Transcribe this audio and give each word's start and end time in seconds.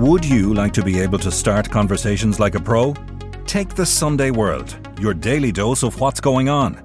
Would 0.00 0.24
you 0.24 0.54
like 0.54 0.72
to 0.72 0.82
be 0.82 0.98
able 0.98 1.18
to 1.18 1.30
start 1.30 1.68
conversations 1.68 2.40
like 2.40 2.54
a 2.54 2.58
pro? 2.58 2.94
Take 3.44 3.74
the 3.74 3.84
Sunday 3.84 4.30
World, 4.30 4.74
your 4.98 5.12
daily 5.12 5.52
dose 5.52 5.82
of 5.82 6.00
what's 6.00 6.20
going 6.20 6.48
on. 6.48 6.82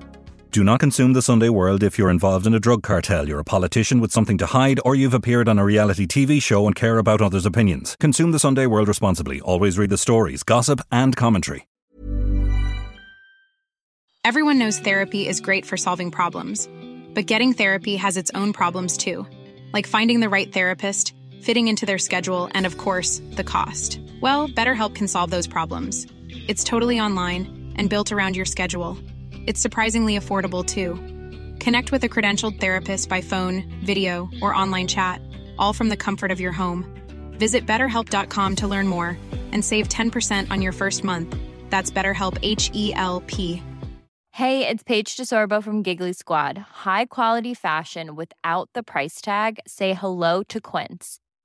Do 0.52 0.66
not 0.66 0.82
consume 0.82 1.14
the 1.14 1.22
Sunday 1.22 1.48
World 1.48 1.82
if 1.82 1.98
you're 1.98 2.10
involved 2.10 2.46
in 2.46 2.54
a 2.54 2.60
drug 2.60 2.84
cartel, 2.84 3.26
you're 3.26 3.40
a 3.40 3.46
politician 3.46 4.02
with 4.02 4.12
something 4.12 4.38
to 4.40 4.46
hide, 4.46 4.82
or 4.84 4.96
you've 4.96 5.14
appeared 5.14 5.48
on 5.48 5.58
a 5.58 5.64
reality 5.64 6.06
TV 6.06 6.44
show 6.44 6.68
and 6.68 6.76
care 6.76 6.98
about 6.98 7.22
others' 7.22 7.46
opinions. 7.46 7.96
Consume 8.02 8.34
the 8.34 8.38
Sunday 8.38 8.66
World 8.66 8.90
responsibly. 8.90 9.40
Always 9.40 9.78
read 9.78 9.92
the 9.92 9.98
stories, 9.98 10.44
gossip, 10.44 10.82
and 10.92 11.16
commentary. 11.16 11.70
Everyone 14.26 14.60
knows 14.60 14.80
therapy 14.80 15.26
is 15.26 15.40
great 15.40 15.66
for 15.66 15.78
solving 15.78 16.12
problems, 16.12 16.68
but 17.14 17.28
getting 17.28 17.54
therapy 17.54 17.96
has 17.96 18.18
its 18.18 18.32
own 18.36 18.52
problems 18.52 18.98
too, 18.98 19.26
like 19.72 19.88
finding 19.88 20.20
the 20.20 20.28
right 20.28 20.52
therapist, 20.52 21.14
fitting 21.46 21.68
into 21.68 21.86
their 21.86 22.00
schedule, 22.00 22.50
and 22.56 22.66
of 22.66 22.78
course, 22.78 23.22
the 23.34 23.44
cost. 23.44 24.00
Well, 24.20 24.48
BetterHelp 24.50 24.96
can 24.96 25.08
solve 25.08 25.30
those 25.30 25.46
problems. 25.46 26.08
It's 26.48 26.64
totally 26.64 27.00
online 27.00 27.74
and 27.76 27.90
built 27.90 28.12
around 28.12 28.36
your 28.36 28.46
schedule. 28.46 28.98
It's 29.46 29.62
surprisingly 29.62 30.18
affordable 30.18 30.66
too. 30.66 30.96
Connect 31.64 31.92
with 31.92 32.04
a 32.04 32.10
credentialed 32.10 32.60
therapist 32.60 33.10
by 33.10 33.22
phone, 33.22 33.64
video, 33.84 34.28
or 34.42 34.56
online 34.56 34.88
chat, 34.88 35.22
all 35.60 35.72
from 35.72 35.90
the 35.90 35.98
comfort 35.98 36.32
of 36.32 36.40
your 36.40 36.52
home. 36.52 36.84
Visit 37.38 37.68
betterhelp.com 37.68 38.56
to 38.56 38.68
learn 38.68 38.88
more 38.88 39.16
and 39.52 39.64
save 39.64 39.88
10% 39.88 40.50
on 40.50 40.62
your 40.64 40.72
first 40.72 41.04
month. 41.04 41.36
That's 41.70 41.92
BetterHelp 41.92 42.40
H 42.42 42.72
E 42.74 42.92
L 42.96 43.22
P. 43.28 43.62
Hey, 44.32 44.68
it's 44.68 44.84
Paige 44.84 45.16
DeSorbo 45.16 45.64
from 45.64 45.82
Giggly 45.82 46.12
Squad. 46.12 46.58
High 46.58 47.06
quality 47.06 47.54
fashion 47.54 48.16
without 48.16 48.70
the 48.74 48.84
price 48.84 49.22
tag? 49.22 49.60
Say 49.66 49.94
hello 49.94 50.44
to 50.50 50.60
Quince. 50.60 51.20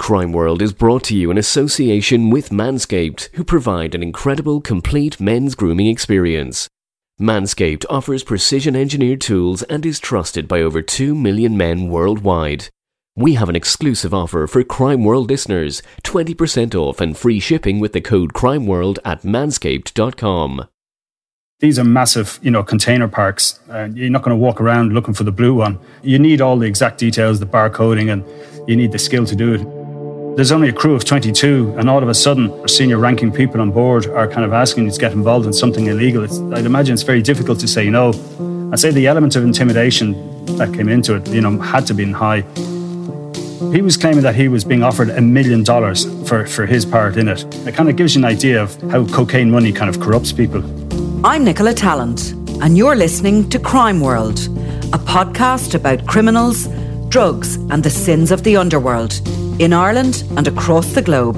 Crime 0.00 0.32
World 0.32 0.62
is 0.62 0.72
brought 0.72 1.04
to 1.04 1.14
you 1.14 1.30
in 1.30 1.36
association 1.36 2.30
with 2.30 2.48
Manscaped, 2.48 3.28
who 3.34 3.44
provide 3.44 3.94
an 3.94 4.02
incredible 4.02 4.62
complete 4.62 5.20
men's 5.20 5.54
grooming 5.54 5.88
experience. 5.88 6.70
Manscaped 7.20 7.84
offers 7.90 8.24
precision 8.24 8.74
engineered 8.74 9.20
tools 9.20 9.62
and 9.64 9.84
is 9.84 10.00
trusted 10.00 10.48
by 10.48 10.62
over 10.62 10.80
2 10.80 11.14
million 11.14 11.54
men 11.54 11.90
worldwide. 11.90 12.70
We 13.14 13.34
have 13.34 13.50
an 13.50 13.56
exclusive 13.56 14.14
offer 14.14 14.46
for 14.46 14.64
Crime 14.64 15.04
World 15.04 15.28
listeners 15.28 15.82
20% 16.02 16.74
off 16.74 17.02
and 17.02 17.14
free 17.14 17.38
shipping 17.38 17.78
with 17.78 17.92
the 17.92 18.00
code 18.00 18.32
CrimeWorld 18.32 19.00
at 19.04 19.20
manscaped.com. 19.20 20.66
These 21.58 21.78
are 21.78 21.84
massive, 21.84 22.40
you 22.42 22.50
know, 22.50 22.62
container 22.62 23.06
parks. 23.06 23.60
and 23.68 23.98
you're 23.98 24.08
not 24.08 24.22
going 24.22 24.34
to 24.34 24.42
walk 24.42 24.62
around 24.62 24.94
looking 24.94 25.12
for 25.12 25.24
the 25.24 25.30
blue 25.30 25.52
one. 25.52 25.78
You 26.02 26.18
need 26.18 26.40
all 26.40 26.56
the 26.56 26.66
exact 26.66 26.96
details, 26.96 27.38
the 27.38 27.44
barcoding, 27.44 28.10
and 28.10 28.24
you 28.66 28.76
need 28.76 28.92
the 28.92 28.98
skill 28.98 29.26
to 29.26 29.36
do 29.36 29.52
it. 29.52 29.79
There's 30.36 30.52
only 30.52 30.68
a 30.68 30.72
crew 30.72 30.94
of 30.94 31.04
22, 31.04 31.74
and 31.76 31.90
all 31.90 32.02
of 32.02 32.08
a 32.08 32.14
sudden, 32.14 32.50
our 32.60 32.68
senior 32.68 32.98
ranking 32.98 33.30
people 33.32 33.60
on 33.60 33.72
board 33.72 34.06
are 34.06 34.28
kind 34.28 34.44
of 34.44 34.52
asking 34.52 34.84
you 34.84 34.90
to 34.90 34.98
get 34.98 35.12
involved 35.12 35.44
in 35.44 35.52
something 35.52 35.86
illegal. 35.86 36.22
It's, 36.22 36.38
I'd 36.38 36.64
imagine 36.64 36.94
it's 36.94 37.02
very 37.02 37.20
difficult 37.20 37.58
to 37.60 37.68
say 37.68 37.90
no. 37.90 38.10
I'd 38.72 38.78
say 38.78 38.90
the 38.90 39.06
element 39.08 39.34
of 39.36 39.42
intimidation 39.42 40.46
that 40.56 40.72
came 40.72 40.88
into 40.88 41.16
it, 41.16 41.28
you 41.28 41.40
know, 41.40 41.58
had 41.58 41.84
to 41.88 41.94
be 41.94 42.10
high. 42.10 42.42
He 43.72 43.82
was 43.82 43.96
claiming 43.96 44.22
that 44.22 44.34
he 44.34 44.48
was 44.48 44.64
being 44.64 44.82
offered 44.82 45.10
a 45.10 45.20
million 45.20 45.62
dollars 45.64 46.06
for, 46.26 46.46
for 46.46 46.64
his 46.64 46.86
part 46.86 47.16
in 47.16 47.28
it. 47.28 47.44
It 47.66 47.74
kind 47.74 47.90
of 47.90 47.96
gives 47.96 48.14
you 48.14 48.20
an 48.20 48.24
idea 48.24 48.62
of 48.62 48.80
how 48.90 49.06
cocaine 49.08 49.50
money 49.50 49.72
kind 49.72 49.90
of 49.90 50.00
corrupts 50.00 50.32
people. 50.32 50.62
I'm 51.26 51.44
Nicola 51.44 51.74
Tallant, 51.74 52.32
and 52.62 52.78
you're 52.78 52.96
listening 52.96 53.50
to 53.50 53.58
Crime 53.58 54.00
World, 54.00 54.38
a 54.94 54.98
podcast 54.98 55.74
about 55.74 56.06
criminals, 56.06 56.68
drugs, 57.08 57.56
and 57.56 57.82
the 57.82 57.90
sins 57.90 58.30
of 58.30 58.44
the 58.44 58.56
underworld 58.56 59.20
in 59.60 59.74
Ireland 59.74 60.24
and 60.38 60.48
across 60.48 60.94
the 60.94 61.02
globe. 61.02 61.36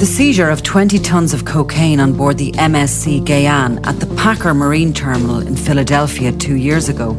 The 0.00 0.04
seizure 0.04 0.50
of 0.50 0.64
20 0.64 0.98
tonnes 0.98 1.32
of 1.32 1.44
cocaine 1.44 2.00
on 2.00 2.12
board 2.14 2.38
the 2.38 2.50
MSC 2.52 3.24
Gayane 3.24 3.86
at 3.86 4.00
the 4.00 4.12
Packer 4.16 4.52
Marine 4.52 4.92
Terminal 4.92 5.38
in 5.38 5.54
Philadelphia 5.54 6.32
two 6.32 6.56
years 6.56 6.88
ago 6.88 7.12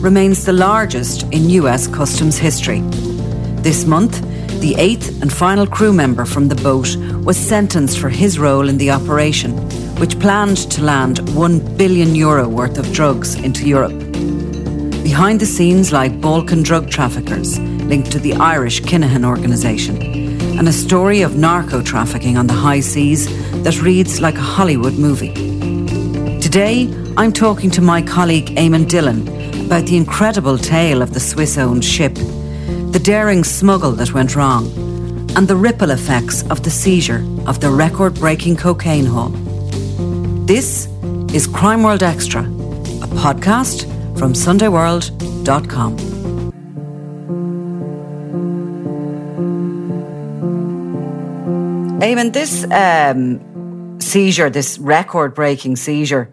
remains 0.00 0.46
the 0.46 0.54
largest 0.54 1.24
in 1.24 1.50
US 1.50 1.86
customs 1.86 2.38
history. 2.38 2.80
This 3.60 3.84
month, 3.84 4.22
the 4.62 4.76
eighth 4.78 5.20
and 5.20 5.30
final 5.30 5.66
crew 5.66 5.92
member 5.92 6.24
from 6.24 6.48
the 6.48 6.54
boat 6.54 6.96
was 7.22 7.36
sentenced 7.36 7.98
for 7.98 8.08
his 8.08 8.38
role 8.38 8.66
in 8.66 8.78
the 8.78 8.90
operation, 8.90 9.52
which 10.00 10.18
planned 10.20 10.70
to 10.72 10.82
land 10.82 11.18
1 11.36 11.76
billion 11.76 12.14
euro 12.14 12.48
worth 12.48 12.78
of 12.78 12.90
drugs 12.94 13.34
into 13.34 13.68
Europe. 13.68 13.98
Behind 15.02 15.38
the 15.38 15.46
scenes 15.46 15.92
lie 15.92 16.08
Balkan 16.08 16.62
drug 16.62 16.88
traffickers 16.88 17.58
linked 17.88 18.10
to 18.12 18.18
the 18.18 18.34
Irish 18.34 18.82
Kinahan 18.82 19.24
organisation, 19.24 20.00
and 20.58 20.66
a 20.68 20.72
story 20.72 21.22
of 21.22 21.36
narco 21.36 21.82
trafficking 21.82 22.36
on 22.36 22.46
the 22.46 22.54
high 22.54 22.80
seas 22.80 23.26
that 23.62 23.80
reads 23.82 24.20
like 24.20 24.36
a 24.36 24.40
Hollywood 24.40 24.94
movie. 24.94 25.34
Today, 26.40 26.92
I'm 27.16 27.32
talking 27.32 27.70
to 27.72 27.82
my 27.82 28.02
colleague 28.02 28.46
Eamon 28.56 28.88
Dillon 28.88 29.28
about 29.66 29.86
the 29.86 29.96
incredible 29.96 30.58
tale 30.58 31.02
of 31.02 31.14
the 31.14 31.20
Swiss 31.20 31.58
owned 31.58 31.84
ship, 31.84 32.14
the 32.14 33.00
daring 33.02 33.44
smuggle 33.44 33.92
that 33.92 34.14
went 34.14 34.34
wrong, 34.34 34.66
and 35.36 35.48
the 35.48 35.56
ripple 35.56 35.90
effects 35.90 36.48
of 36.50 36.62
the 36.62 36.70
seizure 36.70 37.24
of 37.46 37.60
the 37.60 37.70
record 37.70 38.14
breaking 38.14 38.56
cocaine 38.56 39.06
haul. 39.06 39.30
This 40.46 40.86
is 41.34 41.46
Crime 41.46 41.82
World 41.82 42.02
Extra, 42.02 42.42
a 42.42 43.08
podcast 43.08 43.84
from 44.18 44.32
SundayWorld.com. 44.32 46.13
Eamon, 52.04 52.34
this 52.34 52.70
um, 52.70 53.98
seizure, 53.98 54.50
this 54.50 54.78
record 54.78 55.34
breaking 55.34 55.76
seizure 55.76 56.30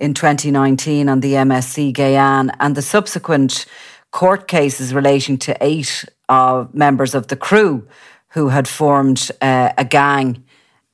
in 0.00 0.14
2019 0.14 1.10
on 1.10 1.20
the 1.20 1.34
MSC 1.34 1.92
Gayane 1.92 2.48
and 2.58 2.74
the 2.74 2.80
subsequent 2.80 3.66
court 4.12 4.48
cases 4.48 4.94
relating 4.94 5.36
to 5.36 5.54
eight 5.60 6.06
uh, 6.30 6.64
members 6.72 7.14
of 7.14 7.26
the 7.26 7.36
crew 7.36 7.86
who 8.28 8.48
had 8.48 8.66
formed 8.66 9.30
uh, 9.42 9.74
a 9.76 9.84
gang 9.84 10.42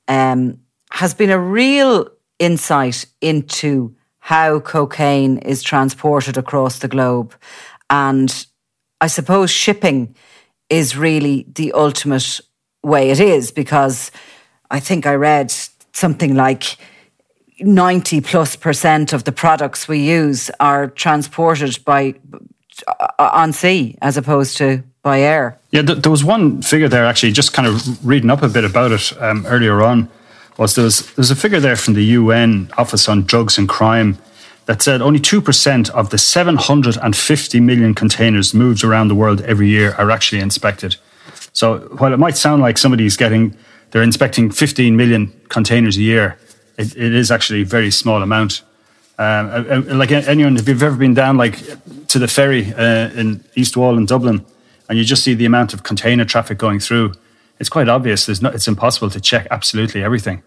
um, 0.08 0.58
has 0.90 1.14
been 1.14 1.30
a 1.30 1.38
real 1.38 2.08
insight 2.40 3.06
into 3.20 3.94
how 4.18 4.58
cocaine 4.58 5.38
is 5.38 5.62
transported 5.62 6.36
across 6.36 6.80
the 6.80 6.88
globe. 6.88 7.32
And 7.90 8.46
I 9.00 9.06
suppose 9.06 9.52
shipping 9.52 10.16
is 10.68 10.96
really 10.96 11.46
the 11.54 11.70
ultimate 11.74 12.40
way 12.86 13.10
it 13.10 13.20
is 13.20 13.50
because 13.50 14.10
I 14.70 14.80
think 14.80 15.06
I 15.06 15.14
read 15.14 15.52
something 15.92 16.34
like 16.34 16.76
90 17.58 18.20
plus 18.20 18.56
percent 18.56 19.12
of 19.12 19.24
the 19.24 19.32
products 19.32 19.88
we 19.88 19.98
use 19.98 20.50
are 20.60 20.88
transported 20.88 21.84
by 21.84 22.14
uh, 22.86 23.08
on 23.18 23.52
sea 23.52 23.96
as 24.02 24.16
opposed 24.16 24.56
to 24.58 24.82
by 25.02 25.20
air. 25.20 25.58
Yeah, 25.70 25.82
there 25.82 26.10
was 26.10 26.24
one 26.24 26.62
figure 26.62 26.88
there 26.88 27.06
actually, 27.06 27.32
just 27.32 27.52
kind 27.52 27.68
of 27.68 28.06
reading 28.06 28.30
up 28.30 28.42
a 28.42 28.48
bit 28.48 28.64
about 28.64 28.92
it 28.92 29.12
um, 29.20 29.46
earlier 29.46 29.82
on 29.82 30.08
was 30.58 30.74
there 30.74 30.84
was 30.84 31.14
there's 31.14 31.30
a 31.30 31.36
figure 31.36 31.60
there 31.60 31.76
from 31.76 31.94
the 31.94 32.04
UN 32.04 32.70
Office 32.76 33.08
on 33.08 33.22
Drugs 33.22 33.58
and 33.58 33.68
Crime 33.68 34.18
that 34.66 34.82
said 34.82 35.00
only 35.00 35.20
2% 35.20 35.90
of 35.90 36.10
the 36.10 36.18
750 36.18 37.60
million 37.60 37.94
containers 37.94 38.52
moved 38.52 38.82
around 38.82 39.08
the 39.08 39.14
world 39.14 39.40
every 39.42 39.68
year 39.68 39.94
are 39.96 40.10
actually 40.10 40.40
inspected. 40.40 40.96
So 41.56 41.78
while 41.96 42.12
it 42.12 42.18
might 42.18 42.36
sound 42.36 42.60
like 42.60 42.76
somebody's 42.76 43.16
getting, 43.16 43.56
they're 43.90 44.02
inspecting 44.02 44.50
15 44.50 44.94
million 44.94 45.32
containers 45.48 45.96
a 45.96 46.02
year, 46.02 46.38
it, 46.76 46.94
it 46.94 47.14
is 47.14 47.30
actually 47.30 47.62
a 47.62 47.64
very 47.64 47.90
small 47.90 48.22
amount. 48.22 48.60
Um, 49.16 49.88
like 49.98 50.10
anyone, 50.10 50.58
if 50.58 50.68
you've 50.68 50.82
ever 50.82 50.96
been 50.96 51.14
down 51.14 51.38
like 51.38 51.56
to 52.08 52.18
the 52.18 52.28
ferry 52.28 52.74
uh, 52.74 53.08
in 53.12 53.42
East 53.54 53.74
Wall 53.74 53.96
in 53.96 54.04
Dublin, 54.04 54.44
and 54.90 54.98
you 54.98 55.04
just 55.04 55.24
see 55.24 55.32
the 55.32 55.46
amount 55.46 55.72
of 55.72 55.82
container 55.82 56.26
traffic 56.26 56.58
going 56.58 56.78
through, 56.78 57.14
it's 57.58 57.70
quite 57.70 57.88
obvious. 57.88 58.26
There's 58.26 58.42
no, 58.42 58.50
it's 58.50 58.68
impossible 58.68 59.08
to 59.08 59.18
check 59.18 59.46
absolutely 59.50 60.04
everything. 60.04 60.42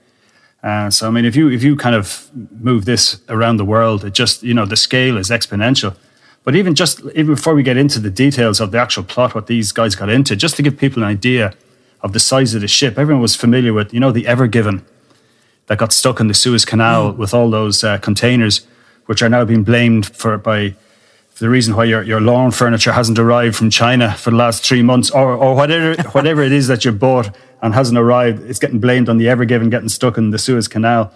Uh, 0.61 0.91
so 0.91 1.07
I 1.07 1.09
mean, 1.09 1.25
if 1.25 1.35
you 1.35 1.49
if 1.49 1.63
you 1.63 1.75
kind 1.75 1.95
of 1.95 2.29
move 2.61 2.85
this 2.85 3.19
around 3.29 3.57
the 3.57 3.65
world, 3.65 4.05
it 4.05 4.13
just 4.13 4.43
you 4.43 4.53
know 4.53 4.67
the 4.67 4.77
scale 4.77 5.17
is 5.17 5.31
exponential. 5.31 5.95
But 6.43 6.55
even 6.55 6.75
just 6.75 7.01
even 7.15 7.35
before 7.35 7.53
we 7.53 7.63
get 7.63 7.77
into 7.77 7.99
the 7.99 8.09
details 8.09 8.59
of 8.59 8.71
the 8.71 8.79
actual 8.79 9.03
plot, 9.03 9.35
what 9.35 9.47
these 9.47 9.71
guys 9.71 9.95
got 9.95 10.09
into, 10.09 10.35
just 10.35 10.55
to 10.55 10.61
give 10.61 10.77
people 10.77 11.03
an 11.03 11.09
idea 11.09 11.53
of 12.01 12.13
the 12.13 12.19
size 12.19 12.55
of 12.55 12.61
the 12.61 12.67
ship, 12.67 12.97
everyone 12.97 13.21
was 13.21 13.35
familiar 13.35 13.73
with, 13.73 13.93
you 13.93 13.99
know, 13.99 14.11
the 14.11 14.25
Ever 14.25 14.47
Given 14.47 14.85
that 15.67 15.77
got 15.77 15.93
stuck 15.93 16.19
in 16.19 16.27
the 16.27 16.33
Suez 16.33 16.65
Canal 16.65 17.13
mm. 17.13 17.17
with 17.17 17.33
all 17.33 17.49
those 17.49 17.83
uh, 17.83 17.97
containers, 17.99 18.65
which 19.05 19.21
are 19.21 19.29
now 19.29 19.45
being 19.45 19.63
blamed 19.63 20.07
for 20.15 20.37
by 20.37 20.75
for 21.29 21.45
the 21.45 21.49
reason 21.49 21.73
why 21.75 21.85
your, 21.85 22.03
your 22.03 22.19
lawn 22.19 22.51
furniture 22.51 22.91
hasn't 22.91 23.17
arrived 23.17 23.55
from 23.55 23.69
China 23.69 24.13
for 24.13 24.29
the 24.29 24.35
last 24.35 24.65
three 24.65 24.81
months, 24.81 25.09
or 25.11 25.33
or 25.33 25.55
whatever 25.55 26.01
whatever 26.11 26.41
it 26.41 26.51
is 26.51 26.67
that 26.67 26.85
you 26.85 26.91
bought 26.91 27.35
and 27.61 27.73
hasn't 27.73 27.97
arrived, 27.97 28.43
it's 28.49 28.59
getting 28.59 28.79
blamed 28.79 29.09
on 29.09 29.17
the 29.17 29.29
Ever 29.29 29.45
Given 29.45 29.69
getting 29.69 29.89
stuck 29.89 30.17
in 30.17 30.31
the 30.31 30.37
Suez 30.37 30.67
Canal. 30.67 31.13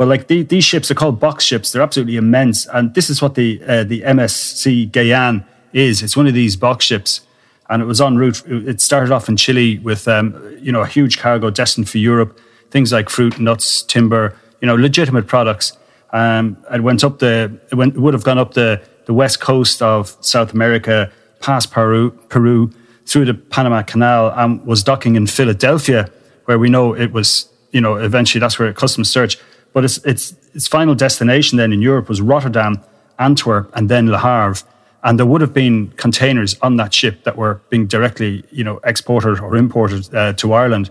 But 0.00 0.08
like 0.08 0.28
the, 0.28 0.44
these 0.44 0.64
ships 0.64 0.90
are 0.90 0.94
called 0.94 1.20
box 1.20 1.44
ships. 1.44 1.72
They're 1.72 1.82
absolutely 1.82 2.16
immense, 2.16 2.64
and 2.64 2.94
this 2.94 3.10
is 3.10 3.20
what 3.20 3.34
the 3.34 3.60
uh, 3.68 3.84
the 3.84 4.00
MSC 4.00 4.90
Gayane 4.90 5.44
is. 5.74 6.02
It's 6.02 6.16
one 6.16 6.26
of 6.26 6.32
these 6.32 6.56
box 6.56 6.86
ships, 6.86 7.20
and 7.68 7.82
it 7.82 7.84
was 7.84 8.00
en 8.00 8.16
route. 8.16 8.42
It 8.46 8.80
started 8.80 9.12
off 9.12 9.28
in 9.28 9.36
Chile 9.36 9.78
with 9.80 10.08
um, 10.08 10.56
you 10.58 10.72
know 10.72 10.80
a 10.80 10.86
huge 10.86 11.18
cargo 11.18 11.50
destined 11.50 11.90
for 11.90 11.98
Europe, 11.98 12.40
things 12.70 12.92
like 12.92 13.10
fruit, 13.10 13.38
nuts, 13.38 13.82
timber, 13.82 14.34
you 14.62 14.66
know, 14.68 14.74
legitimate 14.74 15.26
products. 15.26 15.76
Um, 16.14 16.56
it 16.72 16.82
went 16.82 17.04
up 17.04 17.18
the 17.18 17.60
it, 17.70 17.74
went, 17.74 17.94
it 17.94 18.00
would 18.00 18.14
have 18.14 18.24
gone 18.24 18.38
up 18.38 18.54
the 18.54 18.80
the 19.04 19.12
west 19.12 19.40
coast 19.40 19.82
of 19.82 20.16
South 20.22 20.54
America, 20.54 21.12
past 21.40 21.72
Peru, 21.72 22.10
Peru, 22.30 22.72
through 23.04 23.26
the 23.26 23.34
Panama 23.34 23.82
Canal, 23.82 24.32
and 24.34 24.64
was 24.64 24.82
docking 24.82 25.16
in 25.16 25.26
Philadelphia, 25.26 26.10
where 26.46 26.58
we 26.58 26.70
know 26.70 26.94
it 26.94 27.12
was. 27.12 27.50
You 27.72 27.82
know, 27.82 27.94
eventually 27.96 28.40
that's 28.40 28.58
where 28.58 28.72
customs 28.72 29.08
search 29.08 29.38
but 29.72 29.84
its, 29.84 29.98
its, 30.04 30.34
its 30.54 30.66
final 30.66 30.94
destination 30.94 31.58
then 31.58 31.72
in 31.72 31.80
Europe 31.82 32.08
was 32.08 32.20
Rotterdam, 32.20 32.80
Antwerp, 33.18 33.70
and 33.74 33.88
then 33.88 34.10
Le 34.10 34.18
Havre. 34.18 34.66
And 35.02 35.18
there 35.18 35.26
would 35.26 35.40
have 35.40 35.54
been 35.54 35.88
containers 35.96 36.58
on 36.60 36.76
that 36.76 36.92
ship 36.92 37.24
that 37.24 37.36
were 37.36 37.60
being 37.70 37.86
directly, 37.86 38.44
you 38.50 38.64
know, 38.64 38.80
exported 38.84 39.40
or 39.40 39.56
imported 39.56 40.14
uh, 40.14 40.34
to 40.34 40.52
Ireland. 40.52 40.90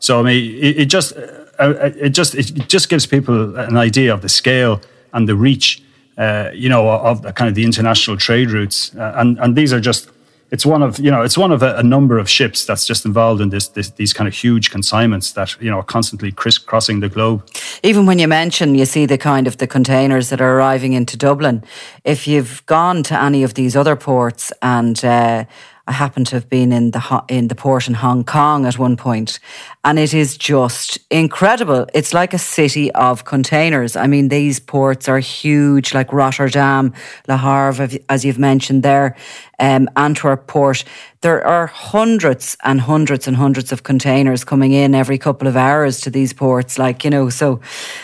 So 0.00 0.20
I 0.20 0.22
mean, 0.22 0.54
it, 0.56 0.80
it 0.80 0.84
just 0.86 1.12
uh, 1.16 1.44
uh 1.58 1.90
it 1.96 2.10
just 2.10 2.34
it 2.34 2.68
just 2.68 2.88
gives 2.88 3.06
people 3.06 3.56
an 3.56 3.76
idea 3.76 4.12
of 4.12 4.22
the 4.22 4.28
scale 4.28 4.80
and 5.12 5.28
the 5.28 5.36
reach, 5.36 5.82
uh, 6.18 6.50
you 6.52 6.68
know, 6.68 6.88
of 6.88 7.22
the, 7.22 7.32
kind 7.32 7.48
of 7.48 7.54
the 7.54 7.64
international 7.64 8.16
trade 8.16 8.50
routes. 8.50 8.92
Uh, 8.96 9.12
and 9.16 9.38
and 9.38 9.54
these 9.54 9.72
are 9.72 9.80
just 9.80 10.10
it's 10.54 10.64
one 10.64 10.82
of 10.82 11.00
you 11.00 11.10
know 11.10 11.22
it's 11.22 11.36
one 11.36 11.50
of 11.50 11.62
a, 11.62 11.76
a 11.76 11.82
number 11.82 12.16
of 12.16 12.30
ships 12.30 12.64
that's 12.64 12.86
just 12.86 13.04
involved 13.04 13.40
in 13.40 13.50
this, 13.50 13.66
this, 13.68 13.90
these 13.90 14.12
kind 14.12 14.28
of 14.28 14.34
huge 14.34 14.70
consignments 14.70 15.32
that 15.32 15.60
you 15.60 15.68
know 15.68 15.78
are 15.80 15.90
constantly 15.96 16.30
crisscrossing 16.30 17.00
the 17.00 17.08
globe. 17.08 17.42
Even 17.82 18.06
when 18.06 18.20
you 18.20 18.28
mention 18.28 18.76
you 18.76 18.84
see 18.84 19.04
the 19.04 19.18
kind 19.18 19.46
of 19.48 19.56
the 19.56 19.66
containers 19.66 20.28
that 20.28 20.40
are 20.40 20.56
arriving 20.56 20.92
into 20.92 21.16
Dublin, 21.16 21.64
if 22.04 22.28
you've 22.28 22.64
gone 22.66 23.02
to 23.02 23.20
any 23.20 23.42
of 23.42 23.54
these 23.54 23.74
other 23.76 23.96
ports 23.96 24.52
and 24.62 25.04
uh, 25.04 25.44
I 25.86 25.92
happen 25.92 26.24
to 26.24 26.36
have 26.36 26.48
been 26.48 26.72
in 26.72 26.92
the 26.92 27.24
in 27.28 27.48
the 27.48 27.54
port 27.54 27.88
in 27.88 27.94
Hong 27.94 28.24
Kong 28.24 28.64
at 28.64 28.78
one 28.78 28.96
point, 28.96 29.38
and 29.84 29.98
it 29.98 30.14
is 30.14 30.38
just 30.38 30.98
incredible. 31.10 31.86
It's 31.92 32.14
like 32.14 32.32
a 32.32 32.38
city 32.38 32.90
of 32.92 33.26
containers. 33.26 33.94
I 33.94 34.06
mean, 34.06 34.28
these 34.28 34.58
ports 34.60 35.10
are 35.10 35.18
huge, 35.18 35.92
like 35.92 36.10
Rotterdam, 36.10 36.94
Le 37.28 37.36
Havre, 37.36 37.98
as 38.08 38.24
you've 38.24 38.38
mentioned 38.38 38.82
there, 38.82 39.14
um, 39.58 39.90
Antwerp 39.94 40.46
port. 40.46 40.84
There 41.20 41.46
are 41.46 41.66
hundreds 41.66 42.56
and 42.64 42.80
hundreds 42.80 43.28
and 43.28 43.36
hundreds 43.36 43.70
of 43.70 43.82
containers 43.82 44.42
coming 44.42 44.72
in 44.72 44.94
every 44.94 45.18
couple 45.18 45.46
of 45.48 45.54
hours 45.56 46.00
to 46.02 46.10
these 46.10 46.32
ports. 46.32 46.78
Like 46.78 47.04
you 47.04 47.10
know, 47.10 47.28
so 47.28 47.60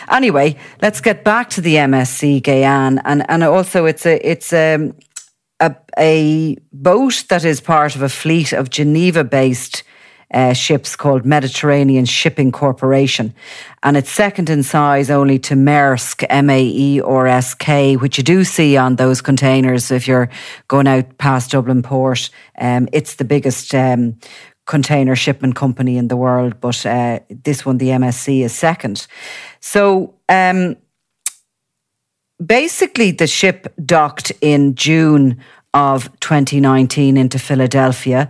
anyway, 0.07 0.55
let's 0.83 1.01
get 1.01 1.23
back 1.23 1.49
to 1.51 1.61
the 1.61 1.75
MSC 1.75 2.43
Gayane, 2.43 3.01
and 3.05 3.27
and 3.27 3.43
also 3.43 3.85
it's 3.85 4.05
a 4.05 4.19
it's 4.23 4.53
a 4.53 4.75
um, 4.75 4.93
a, 5.61 5.75
a 5.97 6.57
boat 6.73 7.25
that 7.29 7.45
is 7.45 7.61
part 7.61 7.95
of 7.95 8.01
a 8.01 8.09
fleet 8.09 8.51
of 8.51 8.69
Geneva 8.69 9.23
based 9.23 9.83
uh, 10.33 10.53
ships 10.53 10.95
called 10.95 11.25
Mediterranean 11.25 12.05
Shipping 12.05 12.51
Corporation. 12.51 13.33
And 13.83 13.97
it's 13.97 14.09
second 14.09 14.49
in 14.49 14.63
size 14.63 15.09
only 15.09 15.39
to 15.39 15.55
Maersk, 15.55 16.25
M 16.29 16.49
A 16.49 16.63
E 16.63 17.01
or 17.01 17.27
S 17.27 17.53
K, 17.53 17.97
which 17.97 18.17
you 18.17 18.23
do 18.23 18.43
see 18.43 18.77
on 18.77 18.95
those 18.95 19.21
containers 19.21 19.91
if 19.91 20.07
you're 20.07 20.29
going 20.67 20.87
out 20.87 21.17
past 21.17 21.51
Dublin 21.51 21.83
Port. 21.83 22.29
Um, 22.57 22.87
it's 22.93 23.15
the 23.15 23.25
biggest 23.25 23.75
um, 23.75 24.17
container 24.65 25.15
shipment 25.15 25.55
company 25.55 25.97
in 25.97 26.07
the 26.07 26.17
world, 26.17 26.61
but 26.61 26.85
uh, 26.85 27.19
this 27.29 27.65
one, 27.65 27.77
the 27.77 27.89
MSC, 27.89 28.41
is 28.41 28.53
second. 28.53 29.07
So, 29.59 30.15
um, 30.29 30.77
basically, 32.45 33.11
the 33.11 33.27
ship 33.27 33.73
docked 33.85 34.31
in 34.41 34.75
June 34.75 35.37
of 35.73 36.09
2019 36.19 37.17
into 37.17 37.39
Philadelphia, 37.39 38.29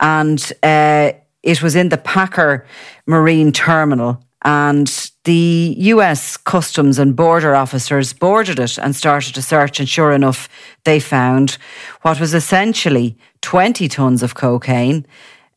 and 0.00 0.52
uh, 0.62 1.12
it 1.42 1.62
was 1.62 1.74
in 1.74 1.88
the 1.88 1.98
Packer 1.98 2.66
Marine 3.06 3.52
Terminal. 3.52 4.22
And 4.44 5.10
the 5.22 5.76
US 5.78 6.36
Customs 6.36 6.98
and 6.98 7.14
Border 7.14 7.54
officers 7.54 8.12
boarded 8.12 8.58
it 8.58 8.76
and 8.76 8.96
started 8.96 9.38
a 9.38 9.42
search. 9.42 9.78
And 9.78 9.88
sure 9.88 10.12
enough, 10.12 10.48
they 10.84 10.98
found 10.98 11.58
what 12.02 12.18
was 12.18 12.34
essentially 12.34 13.16
20 13.42 13.86
tons 13.88 14.22
of 14.22 14.34
cocaine 14.34 15.06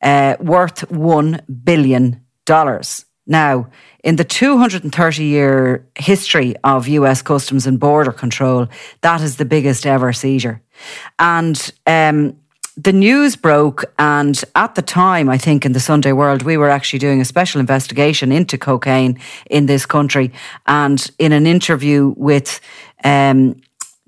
uh, 0.04 0.36
worth 0.40 0.88
$1 0.90 1.42
billion. 1.63 2.22
Now, 3.27 3.68
in 4.04 4.18
the 4.18 4.24
230 4.24 5.24
year 5.24 5.88
history 5.95 6.56
of 6.63 6.88
US 6.88 7.22
Customs 7.22 7.66
and 7.66 7.80
Border 7.80 8.12
Control, 8.12 8.68
that 9.01 9.22
is 9.22 9.38
the 9.38 9.45
biggest 9.45 9.86
ever 9.86 10.13
seizure. 10.13 10.62
And 11.18 11.72
um, 11.88 12.38
the 12.77 12.94
news 12.94 13.36
broke, 13.36 13.86
and 13.98 14.44
at 14.54 14.75
the 14.75 14.81
time, 14.81 15.30
I 15.30 15.38
think 15.38 15.66
in 15.66 15.72
the 15.72 15.80
Sunday 15.80 16.12
World, 16.12 16.42
we 16.44 16.57
were 16.57 16.69
actually 16.69 17.00
doing 17.00 17.22
a 17.22 17.25
special 17.25 17.62
investigation 17.62 18.31
into 18.31 18.57
cocaine 18.57 19.18
in 19.50 19.66
this 19.66 19.86
country. 19.86 20.31
And 20.68 21.10
in 21.18 21.31
an 21.31 21.48
interview 21.48 22.13
with 22.18 22.60
um, 23.04 23.62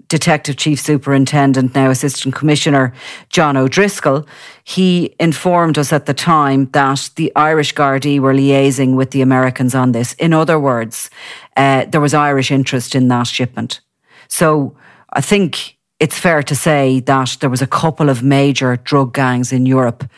Detective 0.07 0.55
Chief 0.55 0.79
Superintendent, 0.79 1.75
now 1.75 1.89
Assistant 1.89 2.33
Commissioner 2.33 2.93
John 3.29 3.57
O'Driscoll, 3.57 4.25
he 4.63 5.15
informed 5.19 5.77
us 5.77 5.91
at 5.91 6.05
the 6.05 6.13
time 6.13 6.69
that 6.71 7.09
the 7.15 7.31
Irish 7.35 7.73
Gardaí 7.73 8.19
were 8.19 8.33
liaising 8.33 8.95
with 8.95 9.11
the 9.11 9.21
Americans 9.21 9.75
on 9.75 9.91
this. 9.91 10.13
In 10.13 10.33
other 10.33 10.59
words, 10.59 11.09
uh, 11.57 11.85
there 11.85 12.01
was 12.01 12.13
Irish 12.13 12.51
interest 12.51 12.95
in 12.95 13.07
that 13.09 13.27
shipment. 13.27 13.81
So 14.27 14.75
I 15.11 15.21
think 15.21 15.77
it's 15.99 16.17
fair 16.17 16.43
to 16.43 16.55
say 16.55 16.99
that 17.01 17.37
there 17.39 17.49
was 17.49 17.61
a 17.61 17.67
couple 17.67 18.09
of 18.09 18.23
major 18.23 18.77
drug 18.77 19.13
gangs 19.13 19.51
in 19.51 19.65
Europe 19.65 20.09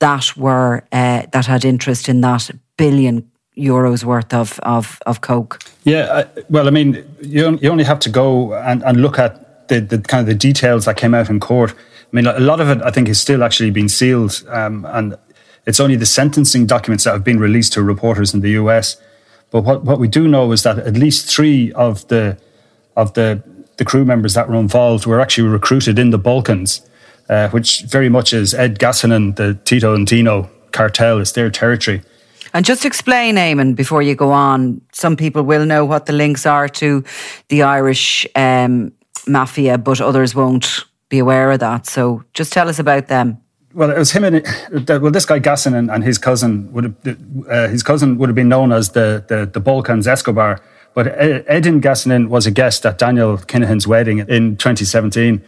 that 0.00 0.36
were 0.36 0.84
uh, 0.92 1.22
that 1.32 1.46
had 1.46 1.64
interest 1.64 2.08
in 2.08 2.20
that 2.20 2.50
billion 2.76 3.30
euros 3.58 4.04
worth 4.04 4.32
of, 4.32 4.58
of, 4.60 5.00
of 5.06 5.20
coke. 5.20 5.60
Yeah, 5.84 6.24
well, 6.48 6.66
I 6.66 6.70
mean, 6.70 7.04
you, 7.20 7.58
you 7.60 7.70
only 7.70 7.84
have 7.84 7.98
to 8.00 8.10
go 8.10 8.54
and, 8.54 8.82
and 8.84 9.02
look 9.02 9.18
at 9.18 9.68
the, 9.68 9.80
the 9.80 9.98
kind 9.98 10.20
of 10.20 10.26
the 10.26 10.34
details 10.34 10.84
that 10.84 10.96
came 10.96 11.14
out 11.14 11.28
in 11.28 11.40
court. 11.40 11.72
I 11.72 12.16
mean, 12.16 12.26
a 12.26 12.40
lot 12.40 12.60
of 12.60 12.70
it, 12.70 12.80
I 12.82 12.90
think, 12.90 13.08
is 13.08 13.20
still 13.20 13.42
actually 13.42 13.70
being 13.70 13.88
sealed, 13.88 14.42
um, 14.48 14.86
and 14.86 15.16
it's 15.66 15.80
only 15.80 15.96
the 15.96 16.06
sentencing 16.06 16.66
documents 16.66 17.04
that 17.04 17.12
have 17.12 17.24
been 17.24 17.38
released 17.38 17.74
to 17.74 17.82
reporters 17.82 18.32
in 18.32 18.40
the 18.40 18.50
US. 18.50 18.96
But 19.50 19.62
what, 19.62 19.84
what 19.84 19.98
we 19.98 20.08
do 20.08 20.26
know 20.28 20.52
is 20.52 20.62
that 20.62 20.78
at 20.78 20.94
least 20.94 21.28
three 21.28 21.72
of 21.72 22.06
the 22.08 22.38
of 22.96 23.14
the 23.14 23.42
the 23.76 23.84
crew 23.84 24.04
members 24.04 24.34
that 24.34 24.48
were 24.48 24.56
involved 24.56 25.06
were 25.06 25.20
actually 25.20 25.48
recruited 25.48 25.98
in 25.98 26.10
the 26.10 26.18
Balkans, 26.18 26.82
uh, 27.28 27.48
which 27.50 27.82
very 27.82 28.08
much 28.08 28.32
is 28.32 28.52
Ed 28.52 28.78
Gacanin, 28.78 29.36
the 29.36 29.54
Tito 29.64 29.94
and 29.94 30.06
Dino 30.06 30.50
cartel, 30.72 31.18
is 31.18 31.32
their 31.32 31.48
territory. 31.48 32.02
And 32.54 32.64
just 32.64 32.84
explain, 32.84 33.36
Eamon, 33.36 33.74
before 33.74 34.02
you 34.02 34.14
go 34.14 34.32
on, 34.32 34.80
some 34.92 35.16
people 35.16 35.42
will 35.42 35.66
know 35.66 35.84
what 35.84 36.06
the 36.06 36.12
links 36.12 36.46
are 36.46 36.68
to 36.68 37.04
the 37.48 37.62
Irish 37.62 38.26
um, 38.34 38.92
mafia, 39.26 39.78
but 39.78 40.00
others 40.00 40.34
won't 40.34 40.84
be 41.08 41.18
aware 41.18 41.50
of 41.50 41.60
that. 41.60 41.86
So 41.86 42.24
just 42.34 42.52
tell 42.52 42.68
us 42.68 42.78
about 42.78 43.08
them. 43.08 43.38
Well, 43.74 43.90
it 43.90 43.98
was 43.98 44.12
him 44.12 44.24
and 44.24 44.42
well, 44.88 45.12
this 45.12 45.26
guy 45.26 45.40
Gasson 45.40 45.74
and, 45.74 45.90
and 45.90 46.02
his 46.02 46.16
cousin 46.16 46.72
would 46.72 46.84
have 46.84 47.18
uh, 47.50 47.68
his 47.68 47.82
cousin 47.82 48.16
would 48.16 48.28
have 48.28 48.34
been 48.34 48.48
known 48.48 48.72
as 48.72 48.90
the 48.90 49.24
the, 49.28 49.46
the 49.46 49.60
Balkans 49.60 50.06
Escobar. 50.06 50.60
But 50.94 51.06
Edin 51.08 51.80
Gacanin 51.80 52.28
was 52.28 52.46
a 52.46 52.50
guest 52.50 52.84
at 52.84 52.98
Daniel 52.98 53.36
Kinahan's 53.38 53.86
wedding 53.86 54.18
in 54.20 54.56
2017. 54.56 55.44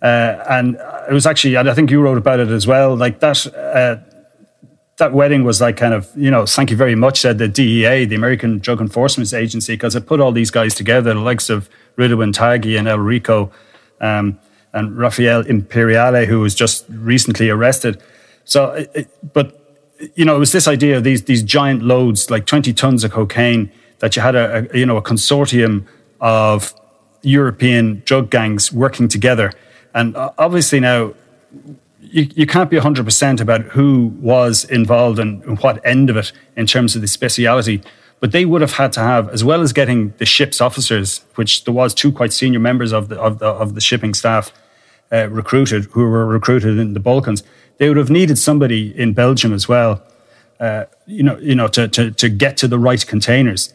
Uh, 0.00 0.44
and 0.48 0.76
it 1.08 1.12
was 1.12 1.26
actually, 1.26 1.56
and 1.56 1.68
I 1.68 1.74
think 1.74 1.90
you 1.90 2.00
wrote 2.00 2.16
about 2.16 2.40
it 2.40 2.48
as 2.48 2.66
well. 2.66 2.96
Like 2.96 3.20
that, 3.20 3.46
uh, 3.54 3.96
that 4.96 5.12
wedding 5.12 5.44
was 5.44 5.60
like 5.60 5.76
kind 5.76 5.94
of, 5.94 6.10
you 6.16 6.30
know, 6.30 6.46
thank 6.46 6.70
you 6.70 6.76
very 6.76 6.94
much, 6.94 7.20
said 7.20 7.38
the 7.38 7.48
DEA, 7.48 8.04
the 8.04 8.14
American 8.14 8.58
Drug 8.58 8.80
Enforcement 8.80 9.32
Agency, 9.32 9.74
because 9.74 9.96
it 9.96 10.06
put 10.06 10.20
all 10.20 10.32
these 10.32 10.50
guys 10.50 10.74
together, 10.74 11.14
the 11.14 11.20
likes 11.20 11.50
of 11.50 11.68
Ridouan 11.96 12.32
Taghi 12.32 12.78
and 12.78 12.86
El 12.86 12.98
Rico 12.98 13.50
um, 14.00 14.38
and 14.72 14.96
Raffaele 14.96 15.42
Imperiale, 15.46 16.26
who 16.26 16.40
was 16.40 16.54
just 16.54 16.84
recently 16.88 17.50
arrested. 17.50 18.00
So, 18.44 18.86
it, 18.94 19.10
but, 19.32 19.60
you 20.14 20.24
know, 20.24 20.36
it 20.36 20.38
was 20.38 20.52
this 20.52 20.68
idea 20.68 20.96
of 20.96 21.04
these, 21.04 21.24
these 21.24 21.42
giant 21.42 21.82
loads, 21.82 22.30
like 22.30 22.46
20 22.46 22.72
tons 22.72 23.02
of 23.02 23.10
cocaine 23.10 23.72
that 24.04 24.16
you 24.16 24.22
had 24.22 24.34
a, 24.34 24.68
a 24.70 24.78
you 24.78 24.84
know 24.84 24.98
a 24.98 25.02
consortium 25.02 25.86
of 26.20 26.74
European 27.22 28.02
drug 28.04 28.30
gangs 28.30 28.70
working 28.70 29.08
together. 29.08 29.50
And 29.94 30.14
uh, 30.14 30.30
obviously 30.36 30.78
now, 30.78 31.14
you, 32.14 32.28
you 32.36 32.46
can't 32.46 32.70
be 32.70 32.76
100% 32.76 33.40
about 33.40 33.62
who 33.62 34.14
was 34.20 34.64
involved 34.66 35.18
and 35.18 35.58
what 35.58 35.84
end 35.84 36.08
of 36.08 36.16
it 36.16 36.30
in 36.56 36.64
terms 36.64 36.94
of 36.94 37.02
the 37.02 37.08
speciality. 37.08 37.82
But 38.20 38.30
they 38.30 38.44
would 38.44 38.60
have 38.60 38.74
had 38.74 38.92
to 38.92 39.00
have, 39.00 39.28
as 39.30 39.42
well 39.42 39.62
as 39.62 39.72
getting 39.72 40.14
the 40.18 40.24
ship's 40.24 40.60
officers, 40.60 41.24
which 41.34 41.64
there 41.64 41.74
was 41.74 41.92
two 41.92 42.12
quite 42.12 42.32
senior 42.32 42.60
members 42.60 42.92
of 42.92 43.08
the, 43.08 43.20
of 43.20 43.40
the, 43.40 43.46
of 43.46 43.74
the 43.74 43.80
shipping 43.80 44.14
staff 44.14 44.52
uh, 45.12 45.28
recruited, 45.28 45.86
who 45.86 46.08
were 46.08 46.24
recruited 46.24 46.78
in 46.78 46.94
the 46.94 47.00
Balkans, 47.00 47.42
they 47.78 47.88
would 47.88 47.98
have 47.98 48.10
needed 48.10 48.38
somebody 48.38 48.96
in 48.96 49.12
Belgium 49.12 49.52
as 49.52 49.66
well, 49.66 50.00
uh, 50.60 50.84
you 51.06 51.24
know, 51.24 51.36
you 51.38 51.56
know, 51.56 51.66
to, 51.66 51.88
to, 51.88 52.12
to 52.12 52.28
get 52.28 52.56
to 52.58 52.68
the 52.68 52.78
right 52.78 53.04
containers. 53.04 53.74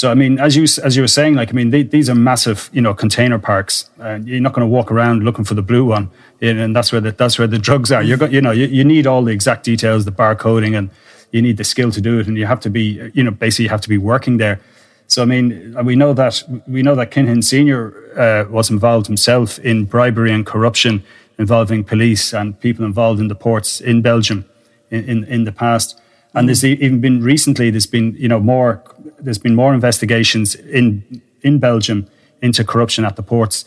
So 0.00 0.10
I 0.10 0.14
mean, 0.14 0.40
as 0.40 0.56
you 0.56 0.62
as 0.82 0.96
you 0.96 1.02
were 1.02 1.14
saying, 1.18 1.34
like 1.34 1.50
I 1.50 1.52
mean, 1.52 1.68
they, 1.68 1.82
these 1.82 2.08
are 2.08 2.14
massive, 2.14 2.70
you 2.72 2.80
know, 2.80 2.94
container 2.94 3.38
parks, 3.38 3.90
and 3.98 4.26
you're 4.26 4.40
not 4.40 4.54
going 4.54 4.66
to 4.66 4.74
walk 4.78 4.90
around 4.90 5.24
looking 5.24 5.44
for 5.44 5.52
the 5.52 5.60
blue 5.60 5.84
one, 5.84 6.08
and 6.40 6.74
that's 6.74 6.90
where 6.90 7.02
the 7.02 7.12
that's 7.12 7.38
where 7.38 7.46
the 7.46 7.58
drugs 7.58 7.92
are. 7.92 8.02
You're 8.02 8.16
go, 8.16 8.24
you 8.24 8.40
know, 8.40 8.50
you, 8.50 8.66
you 8.78 8.82
need 8.82 9.06
all 9.06 9.22
the 9.22 9.32
exact 9.32 9.62
details, 9.62 10.06
the 10.06 10.10
barcoding, 10.10 10.74
and 10.74 10.88
you 11.32 11.42
need 11.42 11.58
the 11.58 11.64
skill 11.64 11.90
to 11.90 12.00
do 12.00 12.18
it, 12.18 12.26
and 12.28 12.38
you 12.38 12.46
have 12.46 12.60
to 12.60 12.70
be, 12.70 13.10
you 13.12 13.22
know, 13.22 13.30
basically 13.30 13.64
you 13.64 13.68
have 13.68 13.82
to 13.82 13.90
be 13.90 13.98
working 13.98 14.38
there. 14.38 14.58
So 15.06 15.20
I 15.20 15.26
mean, 15.26 15.76
we 15.84 15.96
know 15.96 16.14
that 16.14 16.44
we 16.66 16.80
know 16.80 16.94
that 16.94 17.10
Kinahan 17.10 17.44
Senior 17.44 17.92
uh, 18.16 18.50
was 18.50 18.70
involved 18.70 19.06
himself 19.06 19.58
in 19.58 19.84
bribery 19.84 20.32
and 20.32 20.46
corruption 20.46 21.02
involving 21.38 21.84
police 21.84 22.32
and 22.32 22.58
people 22.58 22.86
involved 22.86 23.20
in 23.20 23.28
the 23.28 23.34
ports 23.34 23.82
in 23.82 24.00
Belgium 24.00 24.46
in, 24.90 25.04
in, 25.04 25.24
in 25.24 25.44
the 25.44 25.52
past. 25.52 26.00
And 26.32 26.48
there's 26.48 26.64
even 26.64 27.00
been 27.00 27.22
recently, 27.22 27.70
there's 27.70 27.88
been, 27.88 28.14
you 28.16 28.28
know, 28.28 28.38
more, 28.38 28.82
there's 29.22 29.38
been 29.38 29.54
more 29.54 29.74
investigations 29.74 30.54
in, 30.54 31.22
in 31.42 31.58
Belgium 31.58 32.08
into 32.42 32.64
corruption 32.64 33.04
at 33.04 33.16
the 33.16 33.22
ports. 33.22 33.64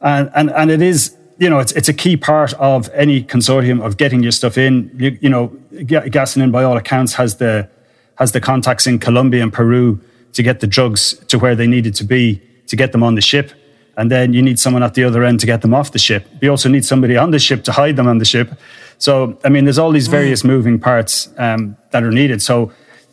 And, 0.00 0.30
and, 0.34 0.50
and 0.50 0.70
it 0.70 0.82
is, 0.82 1.16
you 1.38 1.48
know, 1.48 1.58
it's, 1.58 1.72
it's 1.72 1.88
a 1.88 1.94
key 1.94 2.16
part 2.16 2.52
of 2.54 2.88
any 2.90 3.22
consortium 3.22 3.84
of 3.84 3.96
getting 3.96 4.22
your 4.22 4.32
stuff 4.32 4.58
in. 4.58 4.90
You, 4.94 5.18
you 5.20 5.28
know, 5.28 5.48
Gacanin, 5.72 6.50
by 6.52 6.64
all 6.64 6.76
accounts, 6.76 7.14
has 7.14 7.36
the, 7.36 7.68
has 8.16 8.32
the 8.32 8.40
contacts 8.40 8.86
in 8.86 8.98
Colombia 8.98 9.42
and 9.42 9.52
Peru 9.52 10.00
to 10.32 10.42
get 10.42 10.60
the 10.60 10.66
drugs 10.66 11.14
to 11.28 11.38
where 11.38 11.54
they 11.54 11.66
needed 11.66 11.94
to 11.96 12.04
be 12.04 12.40
to 12.66 12.76
get 12.76 12.92
them 12.92 13.02
on 13.02 13.14
the 13.14 13.20
ship. 13.20 13.52
And 13.96 14.10
then 14.10 14.32
you 14.32 14.40
need 14.40 14.58
someone 14.58 14.82
at 14.82 14.94
the 14.94 15.04
other 15.04 15.22
end 15.22 15.40
to 15.40 15.46
get 15.46 15.60
them 15.60 15.74
off 15.74 15.92
the 15.92 15.98
ship. 15.98 16.26
You 16.40 16.50
also 16.50 16.68
need 16.68 16.84
somebody 16.84 17.16
on 17.16 17.30
the 17.30 17.38
ship 17.38 17.62
to 17.64 17.72
hide 17.72 17.96
them 17.96 18.08
on 18.08 18.18
the 18.18 18.24
ship. 18.24 18.58
So, 18.98 19.38
I 19.44 19.48
mean, 19.50 19.64
there's 19.64 19.78
all 19.78 19.90
these 19.90 20.08
various 20.08 20.42
mm. 20.42 20.46
moving 20.46 20.78
parts 20.78 21.28
um, 21.36 21.76
that 21.90 22.02
are 22.02 22.10
needed. 22.10 22.40
So, 22.40 22.72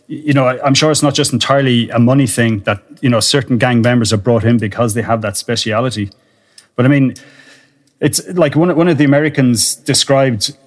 you 0.09 0.33
know, 0.33 0.47
I, 0.47 0.65
am 0.65 0.73
sure 0.73 0.89
it's 0.89 1.03
not 1.03 1.13
just 1.13 1.31
entirely 1.31 1.87
a 1.91 1.99
money 1.99 2.25
thing 2.25 2.61
that, 2.61 2.81
you 2.99 3.09
know, 3.09 3.19
certain 3.19 3.59
gang 3.59 3.83
members 3.83 4.11
are 4.11 4.17
brought 4.17 4.43
in 4.43 4.57
because 4.57 4.95
they 4.95 5.03
have 5.03 5.21
that 5.21 5.37
speciality. 5.37 6.09
But 6.75 6.85
I 6.85 6.89
mean, 6.89 7.13
it's 8.01 8.27
like 8.29 8.55
one, 8.55 8.75
one 8.75 8.87
of 8.87 8.97
the 8.97 9.05
Americans 9.05 9.75
described 9.75 10.57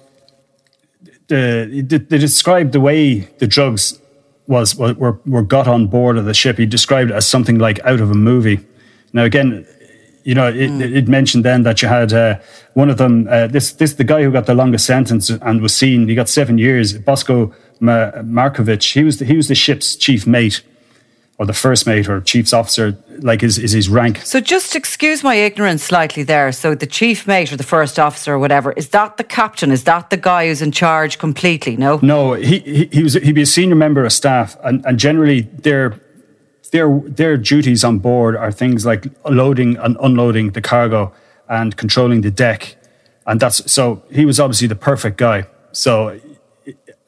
the, 1.27 1.85
they 2.09 2.17
described 2.17 2.71
the 2.71 2.79
way 2.79 3.19
the 3.39 3.47
drugs 3.47 3.99
was 4.47 4.75
were, 4.75 5.19
were 5.25 5.41
got 5.41 5.67
on 5.67 5.87
board 5.87 6.17
of 6.17 6.23
the 6.23 6.33
ship. 6.33 6.57
He 6.57 6.65
described 6.65 7.11
it 7.11 7.13
as 7.13 7.27
something 7.27 7.59
like 7.59 7.79
out 7.83 7.99
of 7.99 8.11
a 8.11 8.15
movie. 8.15 8.59
Now, 9.11 9.23
again, 9.23 9.65
you 10.23 10.35
know, 10.35 10.47
it, 10.47 10.69
mm. 10.69 10.95
it, 10.95 11.07
mentioned 11.07 11.43
then 11.43 11.63
that 11.63 11.81
you 11.81 11.87
had 11.87 12.13
uh, 12.13 12.39
one 12.75 12.89
of 12.89 12.97
them. 12.97 13.27
Uh, 13.29 13.47
this 13.47 13.73
this 13.73 13.93
the 13.93 14.03
guy 14.03 14.23
who 14.23 14.31
got 14.31 14.45
the 14.45 14.53
longest 14.53 14.85
sentence 14.85 15.29
and 15.29 15.61
was 15.61 15.75
seen. 15.75 16.07
He 16.07 16.15
got 16.15 16.29
seven 16.29 16.57
years. 16.57 16.97
Bosko 16.97 17.53
Markovic. 17.83 18.93
He 18.93 19.03
was 19.03 19.19
the, 19.19 19.25
he 19.25 19.35
was 19.35 19.47
the 19.47 19.55
ship's 19.55 19.95
chief 19.95 20.25
mate, 20.25 20.61
or 21.37 21.45
the 21.45 21.53
first 21.53 21.85
mate, 21.85 22.07
or 22.09 22.21
chief's 22.21 22.53
officer. 22.53 22.97
Like 23.19 23.43
is 23.43 23.57
is 23.57 23.71
his 23.71 23.89
rank. 23.89 24.17
So 24.23 24.39
just 24.39 24.75
excuse 24.75 25.23
my 25.23 25.35
ignorance 25.35 25.83
slightly 25.83 26.23
there. 26.23 26.51
So 26.51 26.75
the 26.75 26.87
chief 26.87 27.27
mate 27.27 27.51
or 27.51 27.57
the 27.57 27.63
first 27.63 27.99
officer 27.99 28.33
or 28.33 28.39
whatever 28.39 28.71
is 28.73 28.89
that 28.89 29.17
the 29.17 29.23
captain? 29.23 29.71
Is 29.71 29.83
that 29.83 30.09
the 30.09 30.17
guy 30.17 30.47
who's 30.47 30.61
in 30.61 30.71
charge 30.71 31.17
completely? 31.19 31.77
No. 31.77 31.99
No, 32.01 32.33
he 32.33 32.59
he, 32.59 32.85
he 32.91 33.03
was 33.03 33.13
he'd 33.13 33.35
be 33.35 33.43
a 33.43 33.45
senior 33.45 33.75
member 33.75 34.03
of 34.05 34.11
staff, 34.11 34.57
and, 34.63 34.85
and 34.85 34.97
generally 34.97 35.41
they're 35.41 35.99
their 36.73 36.99
their 37.05 37.37
duties 37.37 37.83
on 37.83 37.99
board 37.99 38.35
are 38.35 38.51
things 38.51 38.85
like 38.85 39.05
loading 39.29 39.77
and 39.77 39.95
unloading 40.01 40.51
the 40.51 40.61
cargo 40.61 41.13
and 41.47 41.77
controlling 41.77 42.21
the 42.21 42.31
deck, 42.31 42.75
and 43.25 43.39
that's 43.39 43.71
so 43.71 44.03
he 44.11 44.25
was 44.25 44.39
obviously 44.39 44.67
the 44.67 44.75
perfect 44.75 45.17
guy. 45.17 45.45
So, 45.71 46.19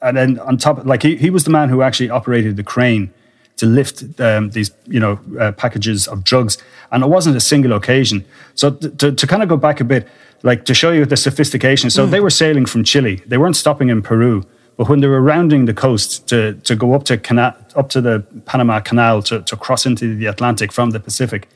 and 0.02 0.16
then 0.16 0.38
on 0.40 0.58
top, 0.58 0.84
like 0.84 1.02
he, 1.02 1.16
he 1.16 1.30
was 1.30 1.44
the 1.44 1.50
man 1.50 1.68
who 1.68 1.82
actually 1.82 2.10
operated 2.10 2.56
the 2.56 2.62
crane 2.62 3.12
to 3.56 3.66
lift 3.66 4.20
um, 4.20 4.50
these 4.50 4.70
you 4.86 5.00
know 5.00 5.18
uh, 5.40 5.52
packages 5.52 6.06
of 6.06 6.24
drugs, 6.24 6.58
and 6.92 7.02
it 7.02 7.08
wasn't 7.08 7.36
a 7.36 7.40
single 7.40 7.72
occasion. 7.72 8.24
So 8.54 8.70
to, 8.70 9.12
to 9.12 9.26
kind 9.26 9.42
of 9.42 9.48
go 9.48 9.56
back 9.56 9.80
a 9.80 9.84
bit, 9.84 10.06
like 10.42 10.64
to 10.66 10.74
show 10.74 10.92
you 10.92 11.06
the 11.06 11.16
sophistication. 11.16 11.90
So 11.90 12.06
mm. 12.06 12.10
they 12.10 12.20
were 12.20 12.30
sailing 12.30 12.66
from 12.66 12.84
Chile. 12.84 13.22
They 13.26 13.38
weren't 13.38 13.56
stopping 13.56 13.88
in 13.88 14.02
Peru. 14.02 14.44
But 14.76 14.88
when 14.90 15.00
they 15.00 15.06
were 15.06 15.22
rounding 15.22 15.64
the 15.64 15.72
coast 15.72 16.28
to, 16.28 16.52
to 16.52 16.76
go 16.76 16.92
up 16.92 17.04
to 17.04 17.16
Cana- 17.16 17.56
up 17.74 17.88
to 17.90 18.00
the 18.00 18.20
Panama 18.44 18.80
Canal 18.80 19.22
to, 19.22 19.40
to 19.42 19.56
cross 19.56 19.86
into 19.86 20.14
the 20.14 20.26
Atlantic 20.26 20.70
from 20.70 20.90
the 20.90 21.00
Pacific, 21.00 21.48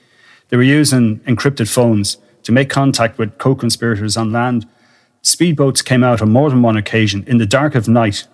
they 0.48 0.56
were 0.56 0.62
using 0.62 1.20
encrypted 1.20 1.68
phones 1.68 2.16
to 2.44 2.52
make 2.52 2.70
contact 2.70 3.18
with 3.18 3.36
co-conspirators 3.36 4.16
on 4.16 4.32
land. 4.32 4.66
Speedboats 5.22 5.84
came 5.84 6.02
out 6.02 6.22
on 6.22 6.30
more 6.30 6.48
than 6.50 6.62
one 6.62 6.76
occasion 6.76 7.24
in 7.26 7.38
the 7.38 7.46
dark 7.46 7.74
of 7.74 7.88
night, 7.88 8.26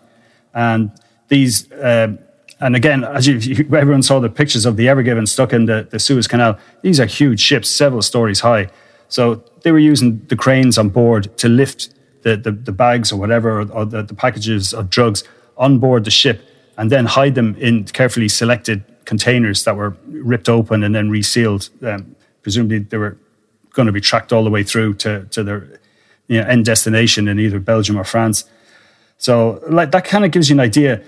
and 0.55 0.90
these. 1.28 1.71
Uh, 1.73 2.16
and 2.59 2.75
again, 2.75 3.05
as 3.05 3.26
you, 3.47 3.66
everyone 3.75 4.02
saw 4.02 4.19
the 4.19 4.31
pictures 4.31 4.64
of 4.64 4.76
the 4.76 4.88
Ever 4.88 5.02
Given 5.02 5.26
stuck 5.26 5.52
in 5.52 5.66
the, 5.66 5.87
the 5.90 5.99
Suez 5.99 6.26
Canal, 6.26 6.59
these 6.81 6.99
are 6.99 7.05
huge 7.07 7.40
ships, 7.40 7.69
several 7.69 8.00
stories 8.00 8.40
high. 8.40 8.71
So 9.09 9.45
they 9.62 9.73
were 9.73 9.78
using 9.78 10.25
the 10.28 10.37
cranes 10.37 10.78
on 10.78 10.88
board 10.88 11.37
to 11.38 11.49
lift 11.49 11.90
the, 12.23 12.37
the, 12.37 12.52
the 12.52 12.73
bags 12.73 13.12
or 13.12 13.21
whatever, 13.21 13.61
or, 13.61 13.71
or 13.71 13.85
the, 13.85 14.02
the 14.02 14.14
packages 14.14 14.73
of 14.73 14.88
drugs 14.88 15.23
on 15.57 15.78
board 15.78 16.05
the 16.05 16.11
ship 16.11 16.43
and 16.76 16.90
then 16.90 17.07
hide 17.07 17.35
them 17.35 17.55
in 17.57 17.85
carefully 17.85 18.28
selected 18.28 18.85
containers 19.05 19.64
that 19.64 19.76
were 19.76 19.97
ripped 20.09 20.49
open 20.49 20.83
and 20.83 20.95
then 20.95 21.09
resealed. 21.09 21.69
Um, 21.83 22.16
presumably, 22.43 22.81
they 22.81 22.97
were 22.97 23.16
going 23.73 23.87
to 23.87 23.93
be 23.93 24.00
tracked 24.00 24.33
all 24.33 24.45
the 24.45 24.50
way 24.50 24.62
through 24.62 24.95
to, 24.95 25.25
to 25.26 25.45
their 25.45 25.81
you 26.28 26.40
know, 26.40 26.47
end 26.47 26.64
destination 26.64 27.28
in 27.28 27.38
either 27.38 27.59
Belgium 27.61 27.97
or 27.97 28.04
France. 28.04 28.45
So, 29.18 29.62
like 29.68 29.90
that 29.92 30.04
kind 30.04 30.25
of 30.25 30.30
gives 30.30 30.50
you 30.50 30.56
an 30.56 30.61
idea. 30.61 31.02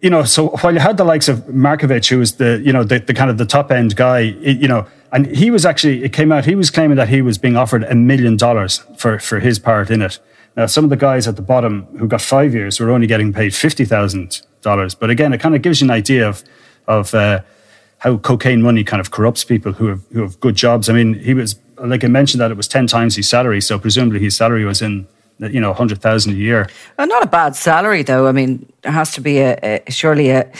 You 0.00 0.10
know, 0.10 0.22
so 0.22 0.48
while 0.48 0.72
you 0.72 0.78
had 0.78 0.96
the 0.96 1.04
likes 1.04 1.28
of 1.28 1.38
Markovic, 1.46 2.08
who 2.08 2.18
was 2.18 2.34
the 2.36 2.62
you 2.64 2.72
know 2.72 2.84
the, 2.84 3.00
the 3.00 3.14
kind 3.14 3.30
of 3.30 3.38
the 3.38 3.46
top 3.46 3.70
end 3.70 3.96
guy, 3.96 4.20
it, 4.20 4.58
you 4.58 4.68
know, 4.68 4.86
and 5.10 5.26
he 5.26 5.50
was 5.50 5.66
actually 5.66 6.04
it 6.04 6.12
came 6.12 6.30
out 6.30 6.44
he 6.44 6.54
was 6.54 6.70
claiming 6.70 6.96
that 6.96 7.08
he 7.08 7.20
was 7.20 7.38
being 7.38 7.56
offered 7.56 7.82
a 7.84 7.94
million 7.94 8.36
dollars 8.36 8.84
for 8.96 9.18
for 9.18 9.40
his 9.40 9.58
part 9.58 9.90
in 9.90 10.02
it. 10.02 10.20
Now, 10.56 10.66
some 10.66 10.84
of 10.84 10.90
the 10.90 10.96
guys 10.96 11.26
at 11.26 11.36
the 11.36 11.42
bottom 11.42 11.86
who 11.98 12.06
got 12.08 12.20
five 12.20 12.54
years 12.54 12.80
were 12.80 12.90
only 12.90 13.06
getting 13.06 13.32
paid 13.32 13.54
fifty 13.54 13.84
thousand 13.84 14.42
dollars. 14.62 14.94
But 14.94 15.10
again, 15.10 15.32
it 15.32 15.38
kind 15.38 15.54
of 15.54 15.62
gives 15.62 15.80
you 15.80 15.86
an 15.86 15.90
idea 15.90 16.28
of 16.28 16.44
of 16.86 17.14
uh, 17.14 17.42
how 17.98 18.18
cocaine 18.18 18.62
money 18.62 18.84
kind 18.84 19.00
of 19.00 19.10
corrupts 19.10 19.44
people 19.44 19.72
who 19.72 19.86
have 19.86 20.02
who 20.12 20.22
have 20.22 20.38
good 20.40 20.54
jobs. 20.54 20.88
I 20.88 20.92
mean, 20.92 21.14
he 21.14 21.34
was 21.34 21.56
like 21.84 22.04
I 22.04 22.08
mentioned 22.08 22.40
that 22.40 22.50
it 22.50 22.56
was 22.56 22.68
ten 22.68 22.86
times 22.86 23.16
his 23.16 23.28
salary, 23.28 23.60
so 23.60 23.78
presumably 23.78 24.20
his 24.20 24.36
salary 24.36 24.64
was 24.64 24.82
in 24.82 25.06
you 25.40 25.60
know, 25.60 25.68
100,000 25.68 26.32
a 26.32 26.34
year. 26.34 26.68
Uh, 26.98 27.06
not 27.06 27.22
a 27.22 27.26
bad 27.26 27.54
salary, 27.54 28.02
though. 28.02 28.26
I 28.26 28.32
mean, 28.32 28.70
there 28.82 28.92
has 28.92 29.12
to 29.12 29.20
be 29.20 29.38
a, 29.38 29.82
a 29.86 29.90
surely 29.90 30.30
a, 30.30 30.50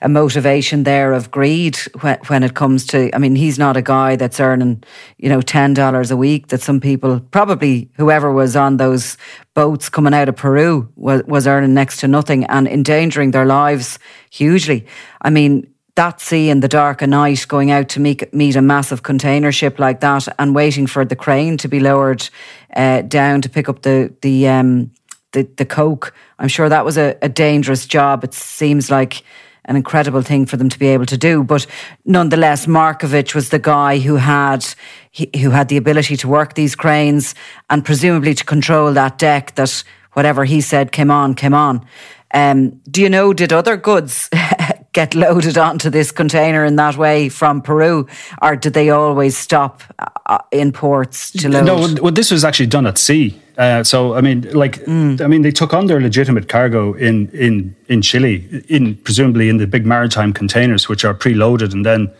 a, 0.00 0.08
motivation 0.08 0.84
there 0.84 1.12
of 1.12 1.30
greed 1.30 1.76
when, 2.00 2.18
when 2.28 2.42
it 2.42 2.54
comes 2.54 2.86
to. 2.88 3.14
I 3.14 3.18
mean, 3.18 3.34
he's 3.34 3.58
not 3.58 3.76
a 3.76 3.82
guy 3.82 4.16
that's 4.16 4.38
earning, 4.38 4.84
you 5.16 5.28
know, 5.28 5.40
ten 5.40 5.74
dollars 5.74 6.10
a 6.10 6.16
week. 6.16 6.48
That 6.48 6.60
some 6.60 6.80
people, 6.80 7.20
probably 7.20 7.90
whoever 7.96 8.32
was 8.32 8.54
on 8.54 8.76
those 8.76 9.16
boats 9.54 9.88
coming 9.88 10.14
out 10.14 10.28
of 10.28 10.36
Peru, 10.36 10.88
was, 10.94 11.22
was 11.24 11.46
earning 11.46 11.74
next 11.74 11.98
to 11.98 12.08
nothing 12.08 12.44
and 12.44 12.68
endangering 12.68 13.32
their 13.32 13.46
lives 13.46 13.98
hugely. 14.30 14.86
I 15.20 15.30
mean, 15.30 15.66
that 15.98 16.20
sea 16.20 16.48
in 16.48 16.60
the 16.60 16.68
dark 16.68 17.02
of 17.02 17.08
night, 17.08 17.44
going 17.48 17.72
out 17.72 17.88
to 17.88 17.98
meet, 17.98 18.32
meet 18.32 18.54
a 18.54 18.62
massive 18.62 19.02
container 19.02 19.50
ship 19.50 19.80
like 19.80 19.98
that, 19.98 20.28
and 20.38 20.54
waiting 20.54 20.86
for 20.86 21.04
the 21.04 21.16
crane 21.16 21.56
to 21.56 21.66
be 21.66 21.80
lowered 21.80 22.28
uh, 22.76 23.02
down 23.02 23.42
to 23.42 23.48
pick 23.48 23.68
up 23.68 23.82
the 23.82 24.14
the 24.22 24.46
um, 24.46 24.92
the, 25.32 25.42
the 25.56 25.64
coke. 25.64 26.14
I'm 26.38 26.46
sure 26.46 26.68
that 26.68 26.84
was 26.84 26.96
a, 26.96 27.16
a 27.20 27.28
dangerous 27.28 27.84
job. 27.84 28.22
It 28.22 28.32
seems 28.32 28.92
like 28.92 29.24
an 29.64 29.74
incredible 29.74 30.22
thing 30.22 30.46
for 30.46 30.56
them 30.56 30.68
to 30.68 30.78
be 30.78 30.86
able 30.86 31.06
to 31.06 31.18
do. 31.18 31.42
But 31.42 31.66
nonetheless, 32.04 32.66
Markovic 32.66 33.34
was 33.34 33.48
the 33.48 33.58
guy 33.58 33.98
who 33.98 34.16
had 34.16 34.64
he, 35.10 35.28
who 35.42 35.50
had 35.50 35.68
the 35.68 35.76
ability 35.76 36.16
to 36.18 36.28
work 36.28 36.54
these 36.54 36.76
cranes 36.76 37.34
and 37.70 37.84
presumably 37.84 38.34
to 38.34 38.44
control 38.44 38.92
that 38.92 39.18
deck. 39.18 39.56
That 39.56 39.82
whatever 40.12 40.44
he 40.44 40.60
said 40.60 40.92
came 40.92 41.10
on, 41.10 41.34
came 41.34 41.54
on. 41.54 41.84
Um, 42.32 42.80
do 42.88 43.02
you 43.02 43.08
know? 43.08 43.32
Did 43.32 43.52
other 43.52 43.76
goods 43.76 44.30
get 44.92 45.14
loaded 45.14 45.58
onto 45.58 45.90
this 45.90 46.10
container 46.10 46.64
in 46.64 46.76
that 46.76 46.96
way 46.96 47.28
from 47.28 47.60
Peru, 47.62 48.06
or 48.42 48.56
did 48.56 48.72
they 48.72 48.90
always 48.90 49.36
stop 49.36 49.82
uh, 50.26 50.38
in 50.50 50.72
ports 50.72 51.30
to 51.32 51.48
load? 51.48 51.64
No, 51.66 52.02
well, 52.02 52.12
this 52.12 52.30
was 52.30 52.44
actually 52.44 52.66
done 52.66 52.86
at 52.86 52.98
sea. 52.98 53.40
Uh, 53.56 53.82
so 53.82 54.14
I 54.14 54.20
mean, 54.20 54.42
like, 54.52 54.84
mm. 54.84 55.20
I 55.20 55.26
mean, 55.26 55.42
they 55.42 55.50
took 55.50 55.74
on 55.74 55.86
their 55.86 56.00
legitimate 56.00 56.48
cargo 56.48 56.94
in 56.94 57.28
in 57.30 57.74
in 57.88 58.02
Chile, 58.02 58.64
in 58.68 58.96
presumably 58.96 59.48
in 59.48 59.58
the 59.58 59.66
big 59.66 59.84
maritime 59.84 60.32
containers, 60.32 60.88
which 60.88 61.04
are 61.04 61.14
preloaded, 61.14 61.72
and 61.72 61.84
then 61.84 62.10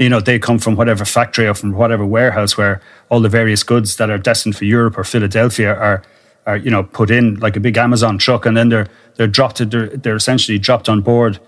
you 0.00 0.08
know, 0.08 0.20
they 0.20 0.38
come 0.38 0.58
from 0.58 0.76
whatever 0.76 1.04
factory 1.04 1.46
or 1.46 1.54
from 1.54 1.72
whatever 1.72 2.06
warehouse 2.06 2.56
where 2.56 2.80
all 3.10 3.20
the 3.20 3.28
various 3.28 3.62
goods 3.62 3.96
that 3.96 4.08
are 4.08 4.16
destined 4.16 4.56
for 4.56 4.64
Europe 4.64 4.96
or 4.96 5.04
Philadelphia 5.04 5.74
are, 5.74 6.02
are 6.46 6.56
you 6.56 6.70
know, 6.70 6.82
put 6.82 7.10
in 7.10 7.34
like 7.34 7.54
a 7.54 7.60
big 7.60 7.76
Amazon 7.76 8.16
truck, 8.16 8.46
and 8.46 8.56
then 8.56 8.70
they're 8.70 8.88
they're 9.16 9.26
dropped. 9.26 9.70
They're, 9.70 9.88
they're 9.88 10.16
essentially 10.16 10.58
dropped 10.58 10.88
on 10.88 11.02
board 11.02 11.38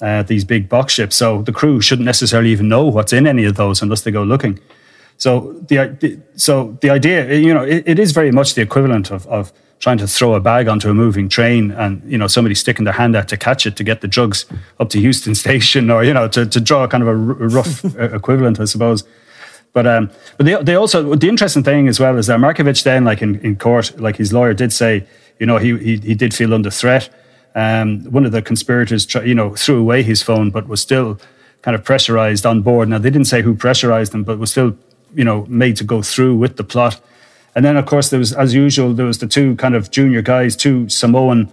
uh, 0.00 0.22
these 0.22 0.44
big 0.44 0.68
box 0.68 0.92
ships. 0.92 1.16
So 1.16 1.42
the 1.42 1.52
crew 1.52 1.80
shouldn't 1.80 2.06
necessarily 2.06 2.50
even 2.50 2.68
know 2.68 2.86
what's 2.86 3.12
in 3.12 3.26
any 3.26 3.44
of 3.44 3.56
those 3.56 3.82
unless 3.82 4.02
they 4.02 4.10
go 4.10 4.22
looking. 4.22 4.58
So 5.18 5.52
the 5.68 6.20
so 6.36 6.76
the 6.82 6.90
idea, 6.90 7.34
you 7.34 7.54
know, 7.54 7.62
it, 7.62 7.84
it 7.86 7.98
is 7.98 8.12
very 8.12 8.30
much 8.30 8.54
the 8.54 8.62
equivalent 8.62 9.10
of, 9.10 9.26
of 9.28 9.52
trying 9.78 9.98
to 9.98 10.06
throw 10.06 10.34
a 10.34 10.40
bag 10.40 10.68
onto 10.68 10.88
a 10.88 10.94
moving 10.94 11.28
train 11.28 11.70
and 11.72 12.02
you 12.10 12.16
know 12.16 12.26
somebody 12.26 12.54
sticking 12.54 12.84
their 12.84 12.94
hand 12.94 13.14
out 13.14 13.28
to 13.28 13.36
catch 13.36 13.66
it 13.66 13.76
to 13.76 13.84
get 13.84 14.00
the 14.00 14.08
drugs 14.08 14.46
up 14.80 14.88
to 14.90 14.98
Heuston 14.98 15.36
Station 15.44 15.90
or 15.90 16.04
you 16.04 16.12
know 16.12 16.28
to, 16.28 16.46
to 16.46 16.60
draw 16.60 16.86
kind 16.86 17.02
of 17.02 17.08
a 17.08 17.14
rough 17.14 17.84
equivalent, 17.98 18.60
I 18.60 18.64
suppose. 18.64 19.04
But 19.72 19.86
um, 19.86 20.10
but 20.36 20.46
they, 20.46 20.62
they 20.62 20.74
also 20.74 21.14
the 21.14 21.28
interesting 21.28 21.62
thing 21.62 21.88
as 21.88 22.00
well 22.00 22.16
is 22.16 22.26
that 22.26 22.40
Markovic 22.40 22.82
then 22.82 23.04
like 23.04 23.22
in, 23.22 23.38
in 23.40 23.56
court 23.56 23.98
like 23.98 24.16
his 24.16 24.32
lawyer 24.32 24.54
did 24.54 24.72
say 24.72 25.06
you 25.38 25.46
know 25.46 25.58
he 25.58 25.76
he, 25.78 25.96
he 25.98 26.14
did 26.14 26.34
feel 26.34 26.52
under 26.54 26.70
threat. 26.70 27.08
Um, 27.56 28.04
one 28.12 28.24
of 28.24 28.30
the 28.32 28.42
conspirators 28.42 29.12
you 29.14 29.34
know 29.34 29.56
threw 29.56 29.80
away 29.80 30.02
his 30.02 30.22
phone 30.22 30.50
but 30.50 30.68
was 30.68 30.80
still 30.80 31.18
kind 31.62 31.74
of 31.74 31.82
pressurized 31.82 32.46
on 32.46 32.62
board. 32.62 32.88
Now 32.88 32.98
they 32.98 33.10
didn't 33.10 33.26
say 33.26 33.42
who 33.42 33.54
pressurized 33.54 34.12
them, 34.12 34.22
but 34.22 34.38
was 34.38 34.52
still 34.52 34.76
you 35.14 35.24
know 35.24 35.46
made 35.48 35.76
to 35.78 35.84
go 35.84 36.02
through 36.02 36.36
with 36.36 36.56
the 36.56 36.64
plot. 36.64 37.00
And 37.56 37.64
then, 37.64 37.78
of 37.78 37.86
course, 37.86 38.10
there 38.10 38.18
was, 38.18 38.34
as 38.34 38.52
usual, 38.52 38.92
there 38.92 39.06
was 39.06 39.18
the 39.18 39.26
two 39.26 39.56
kind 39.56 39.74
of 39.74 39.90
junior 39.90 40.20
guys, 40.20 40.54
two 40.54 40.90
Samoan, 40.90 41.50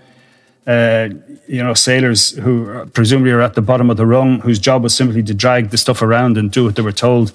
uh, 0.68 1.08
you 1.48 1.64
know, 1.64 1.74
sailors 1.74 2.32
who 2.32 2.86
presumably 2.88 3.32
are 3.32 3.40
at 3.40 3.54
the 3.54 3.62
bottom 3.62 3.90
of 3.90 3.96
the 3.96 4.06
rung, 4.06 4.42
whose 4.42 4.60
job 4.60 4.84
was 4.84 4.94
simply 4.94 5.24
to 5.24 5.34
drag 5.34 5.70
the 5.70 5.78
stuff 5.78 6.02
around 6.02 6.38
and 6.38 6.52
do 6.52 6.66
what 6.66 6.76
they 6.76 6.82
were 6.82 6.92
told. 6.92 7.32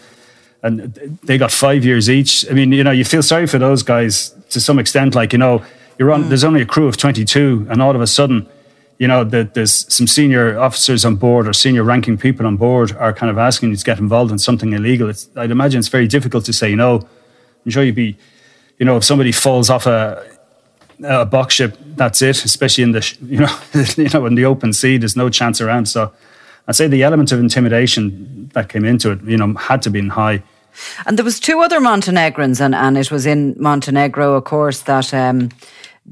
And 0.63 0.93
they 1.23 1.39
got 1.39 1.51
five 1.51 1.83
years 1.83 2.11
each. 2.11 2.49
I 2.51 2.53
mean, 2.53 2.73
you 2.73 2.85
know, 2.85 2.91
you 2.91 3.07
feel 3.07 3.23
sorry 3.23 3.47
for 3.47 3.59
those 3.59 3.83
guys 3.83 4.35
to 4.51 4.61
some 4.61 4.79
extent. 4.79 5.15
Like, 5.15 5.33
you 5.33 5.39
know, 5.39 5.65
you're 5.99 6.13
on. 6.13 6.25
Mm. 6.25 6.29
There's 6.29 6.45
only 6.45 6.61
a 6.61 6.67
crew 6.67 6.89
of 6.89 6.99
22, 6.99 7.69
and 7.71 7.81
all 7.81 7.95
of 7.95 8.03
a 8.03 8.07
sudden, 8.07 8.47
you 8.99 9.07
know, 9.07 9.25
the, 9.25 9.49
there's 9.53 9.93
some 9.93 10.07
senior 10.07 10.59
officers 10.59 11.05
on 11.05 11.17
board 11.17 11.47
or 11.47 11.53
senior 11.53 11.85
ranking 11.85 12.19
people 12.19 12.47
on 12.47 12.57
board 12.57 12.93
are 12.97 13.13
kind 13.13 13.31
of 13.31 13.39
asking 13.39 13.71
you 13.71 13.77
to 13.77 13.85
get 13.85 13.99
involved 13.99 14.33
in 14.33 14.39
something 14.39 14.73
illegal. 14.73 15.09
It's, 15.09 15.29
I'd 15.37 15.51
imagine 15.51 15.79
it's 15.79 15.89
very 15.89 16.09
difficult 16.09 16.45
to 16.47 16.53
say 16.53 16.75
no. 16.75 17.07
I'm 17.65 17.71
sure 17.71 17.83
you'd 17.83 17.95
be 17.95 18.19
you 18.79 18.87
know, 18.87 18.97
if 18.97 19.05
somebody 19.05 19.33
falls 19.33 19.71
off 19.71 19.87
a 19.87 20.25
a 21.05 21.25
box 21.25 21.55
ship, 21.55 21.77
that's 21.95 22.23
it. 22.23 22.45
Especially 22.45 22.85
in 22.85 22.93
the 22.93 23.17
you 23.23 23.39
know 23.39 23.59
you 23.97 24.09
know 24.11 24.27
in 24.27 24.35
the 24.35 24.45
open 24.45 24.73
sea, 24.73 24.97
there's 24.97 25.17
no 25.17 25.29
chance 25.29 25.61
around. 25.61 25.87
So 25.87 26.13
I'd 26.67 26.77
say 26.77 26.87
the 26.87 27.03
element 27.03 27.33
of 27.33 27.41
intimidation 27.41 28.51
that 28.55 28.69
came 28.69 28.85
into 28.85 29.13
it, 29.13 29.23
you 29.23 29.37
know, 29.37 29.55
had 29.55 29.83
to 29.83 29.91
be 29.91 29.99
in 29.99 30.11
high. 30.11 30.43
And 31.07 31.19
there 31.19 31.25
was 31.25 31.41
two 31.41 31.61
other 31.61 31.81
Montenegrins, 31.81 32.61
and, 32.61 32.73
and 32.73 32.97
it 32.97 33.11
was 33.11 33.27
in 33.27 33.57
Montenegro, 33.59 34.35
of 34.35 34.45
course, 34.45 34.83
that 34.83 35.13
um, 35.13 35.49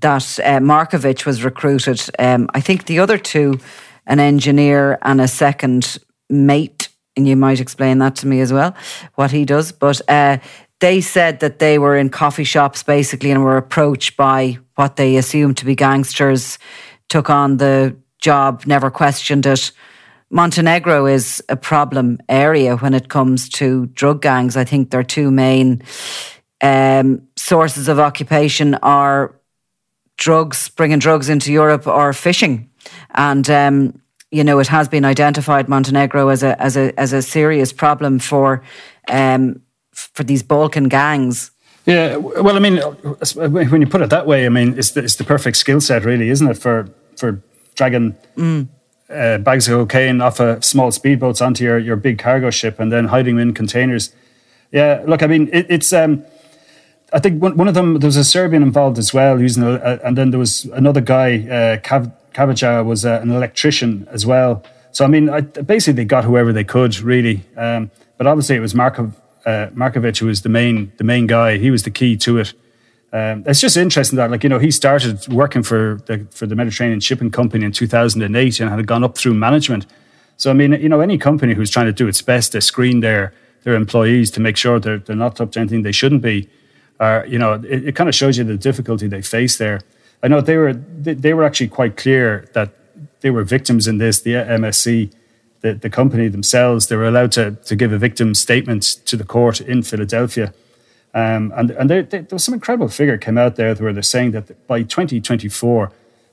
that 0.00 0.38
uh, 0.40 0.60
Markovich 0.60 1.24
was 1.24 1.44
recruited. 1.44 2.00
Um, 2.18 2.48
I 2.54 2.60
think 2.60 2.86
the 2.86 2.98
other 2.98 3.18
two, 3.18 3.60
an 4.06 4.20
engineer 4.20 4.98
and 5.02 5.20
a 5.20 5.28
second 5.28 5.98
mate, 6.28 6.88
and 7.16 7.26
you 7.26 7.36
might 7.36 7.60
explain 7.60 7.98
that 7.98 8.16
to 8.16 8.26
me 8.26 8.40
as 8.40 8.52
well, 8.52 8.74
what 9.14 9.30
he 9.30 9.44
does. 9.44 9.72
But 9.72 10.00
uh, 10.08 10.38
they 10.80 11.00
said 11.00 11.40
that 11.40 11.58
they 11.58 11.78
were 11.78 11.96
in 11.96 12.10
coffee 12.10 12.44
shops 12.44 12.82
basically 12.82 13.30
and 13.30 13.42
were 13.42 13.56
approached 13.56 14.16
by 14.16 14.58
what 14.74 14.96
they 14.96 15.16
assumed 15.16 15.56
to 15.58 15.64
be 15.64 15.74
gangsters, 15.74 16.58
took 17.08 17.30
on 17.30 17.56
the 17.56 17.96
job, 18.20 18.64
never 18.66 18.90
questioned 18.90 19.46
it. 19.46 19.72
Montenegro 20.28 21.06
is 21.06 21.42
a 21.48 21.56
problem 21.56 22.18
area 22.28 22.76
when 22.76 22.94
it 22.94 23.08
comes 23.08 23.48
to 23.48 23.86
drug 23.86 24.20
gangs. 24.20 24.56
I 24.56 24.64
think 24.64 24.90
their 24.90 25.04
two 25.04 25.30
main 25.30 25.82
um, 26.60 27.22
sources 27.36 27.88
of 27.88 27.98
occupation 27.98 28.74
are 28.76 29.36
drugs, 30.16 30.68
bringing 30.70 30.98
drugs 30.98 31.28
into 31.28 31.52
Europe, 31.52 31.86
or 31.86 32.12
fishing. 32.12 32.70
And 33.14 33.48
um, 33.50 34.00
you 34.30 34.44
know, 34.44 34.58
it 34.58 34.68
has 34.68 34.88
been 34.88 35.04
identified 35.04 35.68
Montenegro 35.68 36.28
as 36.28 36.42
a 36.42 36.60
as 36.60 36.76
a 36.76 36.98
as 36.98 37.12
a 37.12 37.22
serious 37.22 37.72
problem 37.72 38.18
for 38.18 38.62
um, 39.08 39.60
for 39.92 40.24
these 40.24 40.42
Balkan 40.42 40.88
gangs. 40.88 41.50
Yeah, 41.86 42.16
well, 42.16 42.56
I 42.56 42.58
mean, 42.58 42.78
when 42.78 43.80
you 43.80 43.86
put 43.86 44.02
it 44.02 44.10
that 44.10 44.26
way, 44.26 44.44
I 44.44 44.48
mean, 44.48 44.76
it's 44.76 44.90
the, 44.90 45.04
it's 45.04 45.14
the 45.14 45.22
perfect 45.22 45.56
skill 45.56 45.80
set, 45.80 46.04
really, 46.04 46.30
isn't 46.30 46.48
it, 46.48 46.58
for 46.58 46.88
for 47.16 47.40
dragging 47.76 48.16
mm. 48.36 48.68
uh, 49.08 49.38
bags 49.38 49.68
of 49.68 49.78
cocaine 49.78 50.20
off 50.20 50.40
of 50.40 50.64
small 50.64 50.90
speedboats 50.90 51.44
onto 51.44 51.62
your, 51.62 51.78
your 51.78 51.94
big 51.94 52.18
cargo 52.18 52.50
ship 52.50 52.80
and 52.80 52.90
then 52.90 53.06
hiding 53.06 53.36
them 53.36 53.50
in 53.50 53.54
containers. 53.54 54.12
Yeah, 54.72 55.04
look, 55.06 55.22
I 55.22 55.26
mean, 55.26 55.48
it, 55.52 55.66
it's. 55.68 55.92
Um, 55.92 56.24
I 57.12 57.18
think 57.18 57.42
one, 57.42 57.56
one 57.56 57.68
of 57.68 57.74
them 57.74 57.98
there 58.00 58.08
was 58.08 58.16
a 58.16 58.24
Serbian 58.24 58.62
involved 58.62 58.98
as 58.98 59.14
well, 59.14 59.40
using, 59.40 59.62
a, 59.62 60.00
and 60.04 60.18
then 60.18 60.30
there 60.30 60.40
was 60.40 60.64
another 60.66 61.00
guy, 61.00 61.38
uh, 61.38 61.76
Kav, 61.78 62.12
Kavaja, 62.34 62.84
was 62.84 63.04
uh, 63.04 63.20
an 63.22 63.30
electrician 63.30 64.08
as 64.10 64.26
well. 64.26 64.62
So 64.92 65.04
I 65.04 65.08
mean, 65.08 65.28
I, 65.28 65.40
basically 65.40 65.94
they 65.94 66.04
got 66.04 66.24
whoever 66.24 66.52
they 66.52 66.64
could, 66.64 66.98
really. 67.00 67.44
Um, 67.56 67.90
but 68.18 68.26
obviously 68.26 68.56
it 68.56 68.60
was 68.60 68.74
Markov 68.74 69.14
uh, 69.46 69.68
Markovich, 69.74 70.18
who 70.18 70.26
was 70.26 70.42
the 70.42 70.48
main 70.48 70.92
the 70.96 71.04
main 71.04 71.26
guy, 71.26 71.56
he 71.56 71.70
was 71.70 71.84
the 71.84 71.90
key 71.90 72.16
to 72.16 72.38
it. 72.38 72.52
Um, 73.12 73.44
it's 73.46 73.60
just 73.60 73.76
interesting 73.76 74.16
that, 74.16 74.30
like 74.30 74.42
you 74.42 74.48
know, 74.48 74.58
he 74.58 74.70
started 74.70 75.26
working 75.28 75.62
for 75.62 76.00
the 76.06 76.26
for 76.32 76.46
the 76.46 76.56
Mediterranean 76.56 77.00
Shipping 77.00 77.30
Company 77.30 77.64
in 77.64 77.72
2008 77.72 78.60
and 78.60 78.70
had 78.70 78.86
gone 78.86 79.04
up 79.04 79.16
through 79.16 79.34
management. 79.34 79.86
So 80.36 80.50
I 80.50 80.54
mean, 80.54 80.72
you 80.72 80.88
know, 80.88 81.00
any 81.00 81.16
company 81.16 81.54
who's 81.54 81.70
trying 81.70 81.86
to 81.86 81.92
do 81.92 82.08
its 82.08 82.20
best 82.20 82.52
to 82.52 82.60
screen 82.60 83.00
their 83.00 83.32
their 83.62 83.74
employees 83.74 84.30
to 84.32 84.40
make 84.40 84.56
sure 84.56 84.80
they're 84.80 84.98
they're 84.98 85.16
not 85.16 85.40
up 85.40 85.52
to 85.52 85.60
anything 85.60 85.82
they 85.82 85.92
shouldn't 85.92 86.22
be, 86.22 86.48
are 86.98 87.26
you 87.26 87.38
know, 87.38 87.54
it, 87.54 87.88
it 87.88 87.96
kind 87.96 88.08
of 88.08 88.14
shows 88.14 88.38
you 88.38 88.44
the 88.44 88.56
difficulty 88.56 89.06
they 89.06 89.22
face 89.22 89.58
there. 89.58 89.80
I 90.22 90.28
know 90.28 90.40
they 90.40 90.56
were 90.56 90.72
they, 90.72 91.14
they 91.14 91.34
were 91.34 91.44
actually 91.44 91.68
quite 91.68 91.96
clear 91.96 92.48
that 92.54 92.70
they 93.20 93.30
were 93.30 93.44
victims 93.44 93.86
in 93.86 93.98
this. 93.98 94.20
The 94.20 94.32
MSC 94.32 95.12
the, 95.60 95.74
the 95.74 95.90
company 95.90 96.28
themselves, 96.28 96.86
they 96.86 96.96
were 96.96 97.08
allowed 97.08 97.32
to, 97.32 97.52
to 97.52 97.76
give 97.76 97.92
a 97.92 97.98
victim 97.98 98.34
statement 98.34 98.82
to 99.06 99.16
the 99.16 99.24
court 99.24 99.60
in 99.60 99.82
Philadelphia. 99.82 100.52
Um, 101.14 101.52
and 101.56 101.70
and 101.70 101.90
they, 101.90 102.02
they, 102.02 102.18
there 102.18 102.36
was 102.36 102.44
some 102.44 102.54
incredible 102.54 102.88
figure 102.88 103.16
came 103.18 103.38
out 103.38 103.56
there 103.56 103.74
where 103.74 103.92
they're 103.92 104.02
saying 104.02 104.32
that 104.32 104.66
by 104.66 104.82
2024, 104.82 105.90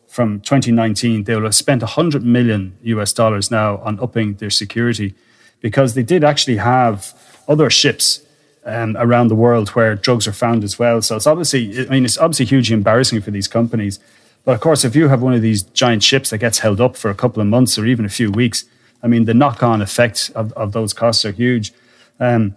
from 0.08 0.41
2019, 0.41 1.23
they 1.23 1.36
will 1.36 1.43
have 1.43 1.56
spent 1.56 1.82
100 1.82 2.23
million 2.23 2.78
US 2.84 3.13
dollars 3.13 3.49
now 3.49 3.78
on 3.78 3.99
upping 3.99 4.36
their 4.36 4.52
security 4.52 5.15
because 5.62 5.95
they 5.95 6.04
did 6.04 6.23
actually 6.23 6.58
have 6.58 7.13
other 7.47 7.69
ships 7.69 8.21
um, 8.65 8.95
around 8.97 9.28
the 9.28 9.36
world 9.36 9.69
where 9.69 9.95
drugs 9.95 10.28
are 10.28 10.34
found 10.34 10.63
as 10.63 10.80
well. 10.80 11.02
So 11.02 11.15
it's 11.15 11.28
obviously, 11.28 11.88
I 11.88 11.89
mean, 11.89 12.06
it's 12.06 12.17
obviously 12.17 12.45
hugely 12.45 12.73
embarrassing 12.73 13.21
for 13.21 13.32
these 13.32 13.47
companies. 13.47 13.99
But 14.45 14.54
of 14.56 14.62
course, 14.62 14.84
if 14.84 14.95
you 14.95 15.08
have 15.08 15.21
one 15.21 15.34
of 15.34 15.41
these 15.41 15.63
giant 15.63 16.04
ships 16.04 16.30
that 16.30 16.39
gets 16.39 16.60
held 16.60 16.82
up 16.82 16.95
for 16.95 17.10
a 17.10 17.15
couple 17.15 17.41
of 17.41 17.47
months 17.47 17.78
or 17.78 17.86
even 17.86 18.06
a 18.06 18.10
few 18.10 18.32
weeks, 18.32 18.65
I 19.02 19.08
mean, 19.08 19.26
the 19.26 19.34
knock-on 19.34 19.82
effects 19.82 20.30
of, 20.30 20.54
of 20.54 20.71
those 20.71 20.93
costs 20.93 21.26
are 21.26 21.32
huge. 21.32 21.73
Um, 22.19 22.56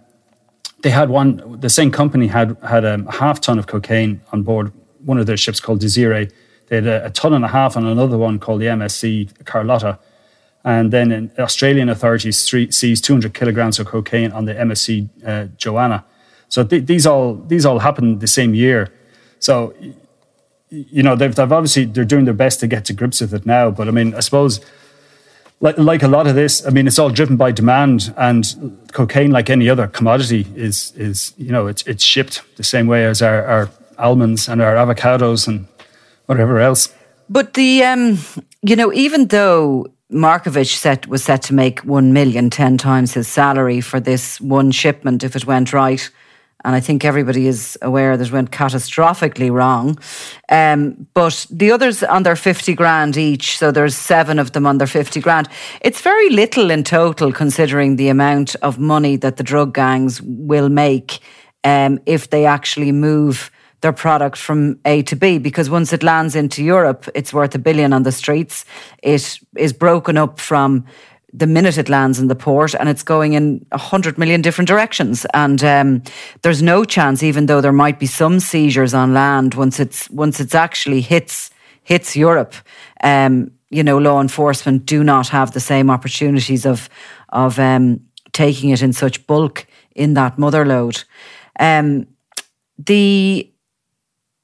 they 0.83 0.91
had 0.91 1.09
one. 1.09 1.61
The 1.61 1.71
same 1.71 1.91
company 1.91 2.29
had 2.29 2.57
had 2.63 2.85
a 2.85 3.05
half 3.11 3.41
ton 3.41 3.59
of 3.59 3.67
cocaine 3.67 4.21
on 4.33 4.43
board 4.43 4.73
one 5.05 5.19
of 5.19 5.27
their 5.27 5.37
ships 5.37 5.59
called 5.61 5.81
Desiree. 5.81 6.29
They 6.67 6.77
had 6.77 6.87
a, 6.87 7.07
a 7.07 7.11
ton 7.11 7.33
and 7.33 7.45
a 7.45 7.49
half 7.49 7.77
on 7.77 7.87
another 7.87 8.19
one 8.19 8.39
called 8.39 8.61
the 8.61 8.67
MSC 8.67 9.45
Carlotta. 9.45 9.99
And 10.67 10.93
then 10.93 11.13
in 11.13 11.31
Australian 11.39 11.89
authorities 11.89 12.37
seized 12.37 13.05
200 13.05 13.33
kilograms 13.33 13.79
of 13.79 13.87
cocaine 13.87 14.33
on 14.33 14.47
the 14.47 14.55
MSC 14.55 15.09
uh, 15.25 15.47
Joanna. 15.57 16.05
So 16.49 16.65
th- 16.65 16.87
these 16.87 17.07
all 17.07 17.35
these 17.35 17.65
all 17.65 17.79
happened 17.79 18.21
the 18.21 18.27
same 18.27 18.53
year. 18.53 18.93
So 19.39 19.75
you 20.69 21.05
know 21.05 21.15
they've, 21.15 21.35
they've 21.35 21.53
obviously 21.53 21.85
they're 21.85 22.05
doing 22.05 22.25
their 22.25 22.35
best 22.35 22.59
to 22.61 22.67
get 22.67 22.85
to 22.87 22.93
grips 22.93 23.21
with 23.21 23.33
it 23.33 23.47
now. 23.47 23.71
But 23.71 23.87
I 23.87 23.93
mean, 23.93 24.13
I 24.15 24.21
suppose 24.21 24.61
like, 25.61 25.79
like 25.79 26.03
a 26.03 26.09
lot 26.09 26.27
of 26.27 26.35
this, 26.35 26.67
I 26.67 26.71
mean, 26.71 26.87
it's 26.87 26.99
all 26.99 27.11
driven 27.11 27.37
by 27.37 27.51
demand, 27.53 28.13
and 28.17 28.79
cocaine, 28.93 29.31
like 29.31 29.49
any 29.49 29.71
other 29.71 29.87
commodity, 29.87 30.47
is 30.55 30.93
is 30.97 31.33
you 31.39 31.53
know 31.53 31.69
it's 31.69 31.83
it's 31.85 32.05
shipped 32.05 32.43
the 32.57 32.65
same 32.65 32.89
way 32.89 33.07
as 33.07 33.23
our, 33.23 33.45
our 33.47 33.71
almonds 33.99 34.49
and 34.49 34.61
our 34.61 34.75
avocados 34.75 35.49
and 35.49 35.67
whatever 36.27 36.59
else. 36.59 36.93
But 37.31 37.55
the 37.55 37.85
um, 37.85 38.19
you 38.63 38.77
know, 38.77 38.93
even 38.93 39.29
though 39.29 39.87
Markovich 40.13 40.77
set 40.77 41.07
was 41.09 41.25
set 41.25 41.43
to 41.43 41.55
make 41.55 41.81
one 41.81 42.13
million, 42.13 42.51
ten 42.51 42.79
times 42.79 43.15
his 43.15 43.29
salary 43.29 43.81
for 43.81 44.01
this 44.01 44.41
one 44.41 44.71
shipment 44.71 45.25
if 45.25 45.35
it 45.35 45.47
went 45.47 45.73
right 45.73 46.11
and 46.67 46.75
I 46.75 46.81
think 46.81 47.05
everybody 47.05 47.47
is 47.47 47.79
aware 47.81 48.17
that 48.17 48.27
it 48.27 48.33
went 48.33 48.51
catastrophically 48.51 49.53
wrong. 49.53 49.99
Um, 50.49 51.07
but 51.15 51.47
the 51.49 51.71
others 51.71 52.03
on 52.03 52.25
their 52.25 52.35
50 52.35 52.75
grand 52.75 53.17
each, 53.17 53.57
so 53.57 53.71
there's 53.71 53.95
seven 53.95 54.41
of 54.41 54.51
them 54.51 54.67
on 54.67 54.79
their 54.79 54.89
50 54.89 55.21
grand. 55.21 55.49
It's 55.81 56.01
very 56.01 56.29
little 56.31 56.71
in 56.71 56.83
total 56.83 57.33
considering 57.33 57.97
the 57.97 58.09
amount 58.09 58.57
of 58.57 58.81
money 58.81 59.17
that 59.17 59.37
the 59.37 59.45
drug 59.45 59.75
gangs 59.75 60.21
will 60.23 60.69
make 60.69 61.21
um, 61.63 62.01
if 62.05 62.31
they 62.31 62.47
actually 62.47 62.91
move 62.91 63.51
their 63.81 63.93
product 63.93 64.37
from 64.39 64.79
A 64.85 65.03
to 65.03 65.17
B 65.17 65.39
because 65.39 65.71
once 65.71 65.93
it 65.93 66.03
lands 66.03 66.35
into 66.35 66.63
Europe, 66.65 67.09
it's 67.15 67.33
worth 67.33 67.55
a 67.55 67.59
billion 67.59 67.93
on 67.93 68.03
the 68.03 68.13
streets. 68.13 68.65
It 69.03 69.39
is 69.57 69.73
broken 69.73 70.17
up 70.17 70.41
from 70.41 70.85
the 71.33 71.47
minute 71.47 71.77
it 71.77 71.89
lands 71.89 72.19
in 72.19 72.29
the 72.29 72.35
port 72.35 72.75
and 72.75 72.89
it's 72.89 73.03
going 73.03 73.35
in 73.35 73.65
a 73.71 73.79
hundred 73.79 74.17
million 74.17 74.41
different 74.41 74.69
directions. 74.69 75.27
And 75.35 75.63
um, 75.63 76.03
there's 76.43 76.63
no 76.63 76.85
chance, 76.85 77.23
even 77.23 77.47
though 77.47 77.61
there 77.61 77.73
might 77.73 77.99
be 77.99 78.07
some 78.07 78.41
seizures 78.41 78.95
on 78.95 79.13
land 79.13 79.55
once 79.55 79.79
it's 79.79 80.09
once 80.11 80.41
it's 80.41 80.55
actually 80.55 81.03
hits 81.03 81.51
hits 81.83 82.17
Europe. 82.17 82.55
Um, 83.03 83.51
you 83.69 83.83
know, 83.83 83.99
law 83.99 84.21
enforcement 84.21 84.87
do 84.87 85.05
not 85.05 85.29
have 85.29 85.53
the 85.53 85.61
same 85.61 85.91
opportunities 85.91 86.65
of 86.65 86.89
of 87.29 87.59
um, 87.59 88.01
taking 88.33 88.71
it 88.71 88.83
in 88.83 88.93
such 88.93 89.27
bulk 89.27 89.67
in 89.95 90.15
that 90.15 90.39
mother 90.39 90.65
load. 90.65 91.05
Um, 91.61 92.07
the 92.79 93.51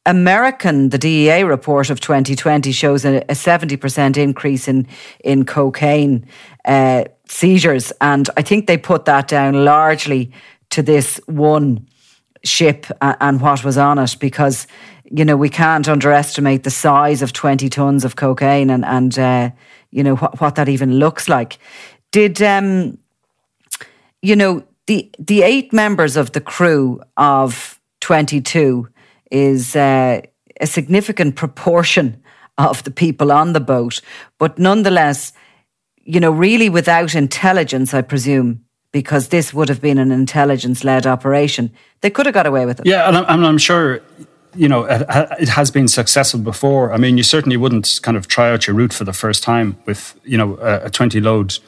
American, 0.05 0.89
the 0.89 0.99
DEA 0.99 1.45
report 1.45 1.89
of 1.91 2.01
2020 2.01 2.73
shows 2.73 3.05
a, 3.05 3.19
a 3.23 3.35
70% 3.35 4.17
increase 4.17 4.67
in, 4.67 4.87
in 5.23 5.45
cocaine 5.45 6.27
uh, 6.65 7.05
seizures. 7.29 7.93
And 8.01 8.29
I 8.37 8.43
think 8.43 8.67
they 8.67 8.77
put 8.77 9.05
that 9.05 9.29
down 9.29 9.65
largely 9.65 10.33
to 10.71 10.83
this 10.83 11.21
one 11.27 11.87
ship 12.45 12.87
and, 13.01 13.41
what 13.41 13.63
was 13.63 13.79
on 13.79 13.99
it 13.99 14.17
because, 14.19 14.67
you 15.05 15.25
know, 15.25 15.37
we 15.37 15.49
can't 15.49 15.89
underestimate 15.89 16.65
the 16.65 16.71
size 16.71 17.23
of 17.23 17.33
20 17.33 17.69
tons 17.69 18.05
of 18.05 18.17
cocaine 18.17 18.71
and, 18.71 18.85
and 18.85 19.19
uh, 19.19 19.51
you 19.93 20.03
know, 20.03 20.17
what, 20.17 20.41
what 20.41 20.55
that 20.57 20.69
even 20.69 20.99
looks 20.99 21.29
like. 21.29 21.59
Did, 22.11 22.43
um, 22.43 22.99
you 24.21 24.35
know, 24.35 24.65
the, 24.87 25.09
the 25.19 25.43
eight 25.43 25.73
members 25.73 26.17
of 26.17 26.33
the 26.33 26.41
crew 26.41 27.01
of 27.17 27.79
22 28.01 28.89
is 29.33 29.75
uh, 29.75 30.21
a 30.61 30.67
significant 30.67 31.35
proportion 31.35 32.23
of 32.59 32.85
the 32.85 32.91
people 32.91 33.33
on 33.33 33.55
the 33.55 33.61
boat. 33.61 34.01
But 34.39 34.59
nonetheless, 34.59 35.33
you 36.05 36.21
know, 36.21 36.31
really 36.31 36.69
without 36.69 37.15
intelligence, 37.15 37.95
I 37.95 38.03
presume, 38.03 38.65
because 38.93 39.29
this 39.29 39.55
would 39.55 39.69
have 39.71 39.81
been 39.81 39.99
an 39.99 40.13
intelligence 40.13 40.85
led 40.85 41.07
operation, 41.07 41.73
they 42.03 42.11
could 42.11 42.27
have 42.27 42.35
got 42.35 42.47
away 42.47 42.67
with 42.67 42.81
it. 42.81 42.87
Yeah, 42.87 43.09
and 43.09 43.17
I'm, 43.17 43.45
I'm 43.45 43.59
sure, 43.59 44.03
you 44.55 44.69
know, 44.69 44.85
it, 44.85 45.49
has 45.49 45.71
been 45.71 45.89
successful 45.89 46.41
before. 46.41 46.93
I 46.93 46.99
mean, 46.99 47.17
you 47.17 47.23
certainly 47.23 47.57
wouldn't 47.57 48.01
kind 48.03 48.19
of 48.19 48.29
try 48.29 48.51
out 48.51 48.67
your 48.67 48.77
route 48.77 48.93
for 48.93 49.05
the 49.05 49.15
first 49.15 49.43
time 49.43 49.79
with, 49.87 50.15
you 50.25 50.37
know, 50.37 50.59
a, 50.59 50.87
a 50.87 50.91
20 50.91 51.21
load, 51.21 51.59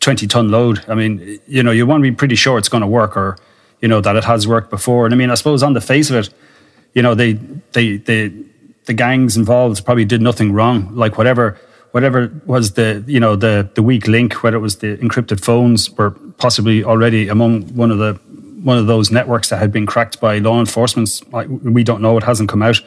20 0.00 0.26
ton 0.26 0.50
load. 0.50 0.84
I 0.86 0.94
mean, 0.94 1.40
you 1.46 1.62
know, 1.62 1.70
you 1.70 1.86
want 1.86 2.04
to 2.04 2.10
be 2.10 2.14
pretty 2.14 2.36
sure 2.36 2.58
it's 2.58 2.68
going 2.68 2.82
to 2.82 2.86
work 2.86 3.16
or, 3.16 3.38
you 3.80 3.88
know, 3.88 4.02
that 4.02 4.16
it 4.16 4.24
has 4.24 4.46
worked 4.46 4.68
before. 4.68 5.06
And 5.06 5.14
I 5.14 5.16
mean, 5.16 5.30
I 5.30 5.34
suppose 5.34 5.62
on 5.62 5.72
the 5.72 5.80
face 5.80 6.10
of 6.10 6.16
it, 6.16 6.34
you 6.96 7.02
know, 7.02 7.14
they, 7.14 7.34
they, 7.72 7.98
the 7.98 8.94
gangs 8.94 9.36
involved 9.36 9.84
probably 9.84 10.06
did 10.06 10.22
nothing 10.22 10.52
wrong. 10.52 10.96
Like 10.96 11.18
whatever, 11.18 11.58
whatever 11.90 12.32
was 12.46 12.72
the, 12.72 13.04
you 13.06 13.20
know, 13.20 13.36
the, 13.36 13.68
the 13.74 13.82
weak 13.82 14.08
link, 14.08 14.42
whether 14.42 14.56
it 14.56 14.60
was 14.60 14.78
the 14.78 14.96
encrypted 14.96 15.44
phones 15.44 15.90
were 15.90 16.12
possibly 16.38 16.82
already 16.82 17.28
among 17.28 17.64
one 17.76 17.90
of 17.90 17.98
the, 17.98 18.14
one 18.62 18.78
of 18.78 18.86
those 18.86 19.10
networks 19.10 19.50
that 19.50 19.58
had 19.58 19.70
been 19.70 19.84
cracked 19.84 20.22
by 20.22 20.38
law 20.38 20.58
enforcement. 20.58 21.20
We 21.62 21.84
don't 21.84 22.00
know. 22.00 22.16
It 22.16 22.24
hasn't 22.24 22.48
come 22.48 22.62
out. 22.62 22.80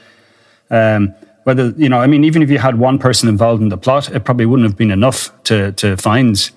Um, 0.71 1.13
whether, 1.43 1.69
you 1.77 1.87
know, 1.87 1.99
I 1.99 2.07
mean, 2.07 2.23
even 2.23 2.41
if 2.41 2.49
you 2.49 2.57
had 2.57 2.79
one 2.79 2.97
person 2.97 3.29
involved 3.29 3.61
in 3.61 3.69
the 3.69 3.77
plot, 3.77 4.09
it 4.09 4.25
probably 4.25 4.47
wouldn't 4.47 4.67
have 4.67 4.77
been 4.77 4.91
enough 4.91 5.31
to, 5.43 5.71
to 5.73 5.97
find, 5.97 6.49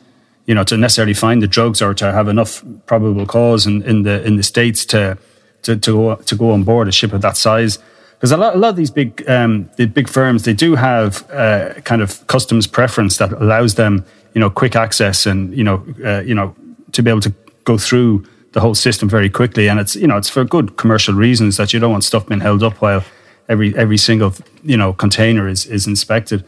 you 0.47 0.55
know, 0.55 0.65
to 0.65 0.79
necessarily 0.79 1.15
find 1.15 1.43
the 1.43 1.47
drugs 1.47 1.83
or 1.83 1.93
to 1.93 2.13
have 2.13 2.29
enough 2.29 2.65
probable 2.87 3.27
cause 3.27 3.67
in, 3.67 3.83
in 3.83 4.05
the, 4.05 4.27
in 4.27 4.37
the 4.37 4.43
States 4.43 4.87
to, 4.87 5.19
to, 5.63 5.77
to, 5.77 5.93
go, 5.93 6.15
to 6.17 6.35
go 6.35 6.51
on 6.51 6.65
board 6.65 6.89
a 6.89 6.93
ship 6.93 7.13
of 7.13 7.23
that 7.23 7.37
size. 7.37 7.79
Because 8.15 8.33
a 8.33 8.37
lot, 8.37 8.55
a 8.55 8.59
lot 8.59 8.71
of 8.71 8.77
these 8.77 8.91
big, 8.91 9.29
um, 9.29 9.69
the 9.77 9.87
big 9.87 10.09
firms, 10.09 10.45
they 10.45 10.53
do 10.53 10.77
have 10.77 11.29
uh, 11.31 11.75
kind 11.81 12.03
of 12.03 12.25
customs 12.29 12.67
preference 12.67 13.17
that 13.17 13.33
allows 13.33 13.75
them, 13.75 14.05
you 14.35 14.41
know, 14.41 14.49
quick 14.49 14.77
access 14.77 15.27
and 15.27 15.57
you 15.57 15.65
know, 15.65 15.85
uh, 16.05 16.21
you 16.21 16.35
know, 16.35 16.55
to 16.93 17.03
be 17.03 17.11
able 17.11 17.21
to 17.21 17.35
go 17.65 17.77
through 17.77 18.25
the 18.53 18.61
whole 18.61 18.75
system 18.75 19.09
very 19.09 19.29
quickly. 19.29 19.69
And 19.69 19.81
it's 19.81 19.97
you 19.97 20.07
know, 20.07 20.17
it's 20.17 20.29
for 20.29 20.45
good 20.45 20.77
commercial 20.77 21.15
reasons 21.15 21.57
that 21.57 21.73
you 21.73 21.81
don't 21.81 21.91
want 21.91 22.05
stuff 22.05 22.27
being 22.27 22.41
held 22.41 22.63
up 22.63 22.81
while 22.81 23.03
every 23.49 23.77
every 23.77 23.99
single 23.99 24.33
you 24.63 24.77
know 24.77 24.93
container 24.93 25.49
is 25.49 25.67
is 25.67 25.87
inspected. 25.87 26.45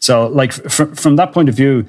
So, 0.00 0.26
like 0.26 0.52
from 0.52 0.94
from 0.94 1.16
that 1.16 1.32
point 1.32 1.48
of 1.48 1.54
view, 1.54 1.86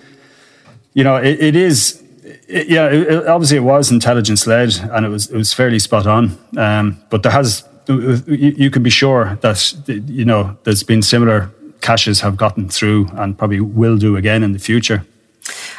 you 0.94 1.04
know, 1.04 1.18
it, 1.18 1.40
it 1.40 1.56
is 1.56 2.02
it, 2.48 2.68
yeah, 2.68 2.88
it, 2.88 3.28
obviously 3.28 3.58
it 3.58 3.64
was 3.64 3.92
intelligence 3.92 4.48
led, 4.48 4.76
and 4.92 5.06
it 5.06 5.10
was 5.10 5.30
it 5.30 5.38
was 5.38 5.54
fairly 5.54 5.80
spot 5.80 6.08
on. 6.08 6.38
Um, 6.58 7.02
but 7.10 7.24
there 7.24 7.32
has 7.32 7.64
you, 7.88 8.54
you 8.58 8.70
can 8.70 8.84
be 8.84 8.90
sure 8.90 9.38
that 9.42 9.74
you 9.88 10.26
know 10.26 10.58
there's 10.64 10.84
been 10.84 11.02
similar 11.02 11.50
caches 11.82 12.22
have 12.22 12.38
gotten 12.38 12.70
through, 12.70 13.10
and 13.14 13.38
probably 13.38 13.60
will 13.60 13.98
do 13.98 14.16
again 14.16 14.44
in 14.44 14.54
the 14.54 14.60
future. 14.60 15.06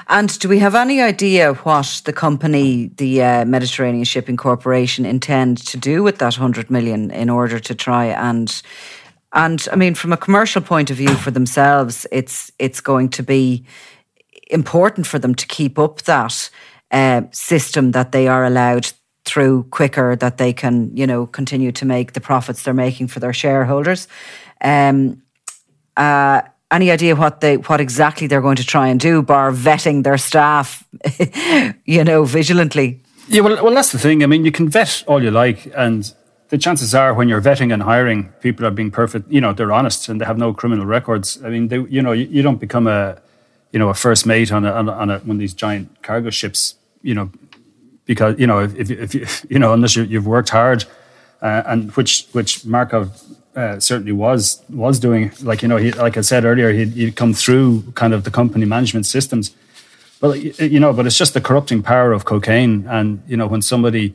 And 0.08 0.36
do 0.40 0.48
we 0.48 0.58
have 0.58 0.74
any 0.74 1.00
idea 1.00 1.54
what 1.54 2.02
the 2.04 2.12
company, 2.12 2.90
the 2.96 3.22
uh, 3.22 3.44
Mediterranean 3.44 4.04
Shipping 4.04 4.36
Corporation, 4.36 5.06
intend 5.06 5.58
to 5.66 5.76
do 5.76 6.02
with 6.02 6.18
that 6.18 6.34
hundred 6.34 6.70
million 6.70 7.10
in 7.10 7.30
order 7.30 7.60
to 7.60 7.74
try 7.74 8.06
and 8.06 8.62
and 9.32 9.64
I 9.72 9.76
mean, 9.76 9.94
from 9.94 10.12
a 10.12 10.16
commercial 10.16 10.60
point 10.60 10.90
of 10.90 10.96
view 10.96 11.14
for 11.14 11.30
themselves, 11.30 12.06
it's 12.10 12.50
it's 12.58 12.80
going 12.80 13.10
to 13.10 13.22
be 13.22 13.64
important 14.50 15.06
for 15.06 15.18
them 15.18 15.34
to 15.34 15.46
keep 15.46 15.78
up 15.78 16.02
that 16.02 16.50
uh, 16.90 17.22
system 17.30 17.92
that 17.92 18.12
they 18.12 18.28
are 18.28 18.44
allowed 18.44 18.92
through 19.24 19.64
quicker, 19.70 20.16
that 20.16 20.38
they 20.38 20.52
can, 20.52 20.94
you 20.96 21.06
know, 21.06 21.26
continue 21.26 21.72
to 21.72 21.84
make 21.84 22.12
the 22.12 22.20
profits 22.20 22.62
they're 22.62 22.74
making 22.74 23.08
for 23.08 23.20
their 23.20 23.32
shareholders. 23.32 24.08
Um, 24.60 25.22
uh, 25.96 26.42
any 26.70 26.90
idea 26.90 27.16
what 27.16 27.40
they 27.40 27.56
what 27.56 27.80
exactly 27.80 28.26
they're 28.26 28.40
going 28.40 28.56
to 28.56 28.66
try 28.66 28.88
and 28.88 29.00
do, 29.00 29.22
bar 29.22 29.52
vetting 29.52 30.04
their 30.04 30.18
staff, 30.18 30.84
you 31.84 32.04
know, 32.04 32.24
vigilantly? 32.24 33.00
Yeah, 33.28 33.42
well, 33.42 33.62
well, 33.62 33.74
that's 33.74 33.92
the 33.92 33.98
thing. 33.98 34.22
I 34.22 34.26
mean, 34.26 34.44
you 34.44 34.52
can 34.52 34.68
vet 34.68 35.04
all 35.06 35.22
you 35.22 35.30
like, 35.30 35.70
and 35.76 36.12
the 36.48 36.58
chances 36.58 36.94
are 36.94 37.14
when 37.14 37.28
you're 37.28 37.40
vetting 37.40 37.72
and 37.72 37.82
hiring, 37.82 38.28
people 38.40 38.66
are 38.66 38.70
being 38.70 38.90
perfect. 38.90 39.30
You 39.30 39.40
know, 39.40 39.52
they're 39.52 39.72
honest 39.72 40.08
and 40.08 40.20
they 40.20 40.24
have 40.24 40.38
no 40.38 40.52
criminal 40.52 40.86
records. 40.86 41.42
I 41.44 41.48
mean, 41.48 41.68
they, 41.68 41.78
you 41.78 42.02
know, 42.02 42.12
you, 42.12 42.26
you 42.26 42.42
don't 42.42 42.58
become 42.58 42.86
a 42.86 43.20
you 43.72 43.78
know, 43.78 43.88
a 43.88 43.94
first 43.94 44.26
mate 44.26 44.52
on 44.52 44.64
a, 44.64 44.72
on, 44.72 44.88
a, 44.88 44.92
on 44.92 45.10
a, 45.10 45.18
one 45.20 45.36
of 45.36 45.38
these 45.38 45.54
giant 45.54 46.02
cargo 46.02 46.30
ships, 46.30 46.74
you 47.02 47.14
know, 47.14 47.30
because, 48.04 48.38
you 48.38 48.46
know, 48.46 48.60
if, 48.60 48.90
if, 48.90 49.14
you, 49.14 49.26
you 49.48 49.58
know, 49.58 49.72
unless 49.72 49.96
you, 49.96 50.04
have 50.18 50.26
worked 50.26 50.48
hard, 50.50 50.84
uh, 51.42 51.62
and 51.66 51.92
which, 51.92 52.26
which 52.32 52.64
Markov 52.66 53.22
uh, 53.56 53.80
certainly 53.80 54.12
was, 54.12 54.62
was 54.68 54.98
doing, 54.98 55.32
like, 55.42 55.62
you 55.62 55.68
know, 55.68 55.76
he, 55.76 55.92
like 55.92 56.16
I 56.16 56.20
said 56.20 56.44
earlier, 56.44 56.72
he'd, 56.72 56.92
he'd 56.92 57.16
come 57.16 57.32
through 57.32 57.82
kind 57.94 58.12
of 58.12 58.24
the 58.24 58.30
company 58.30 58.66
management 58.66 59.06
systems. 59.06 59.54
Well, 60.20 60.36
you 60.36 60.80
know, 60.80 60.92
but 60.92 61.06
it's 61.06 61.16
just 61.16 61.32
the 61.32 61.40
corrupting 61.40 61.82
power 61.82 62.12
of 62.12 62.26
cocaine. 62.26 62.86
And, 62.88 63.22
you 63.26 63.36
know, 63.36 63.46
when 63.46 63.62
somebody, 63.62 64.14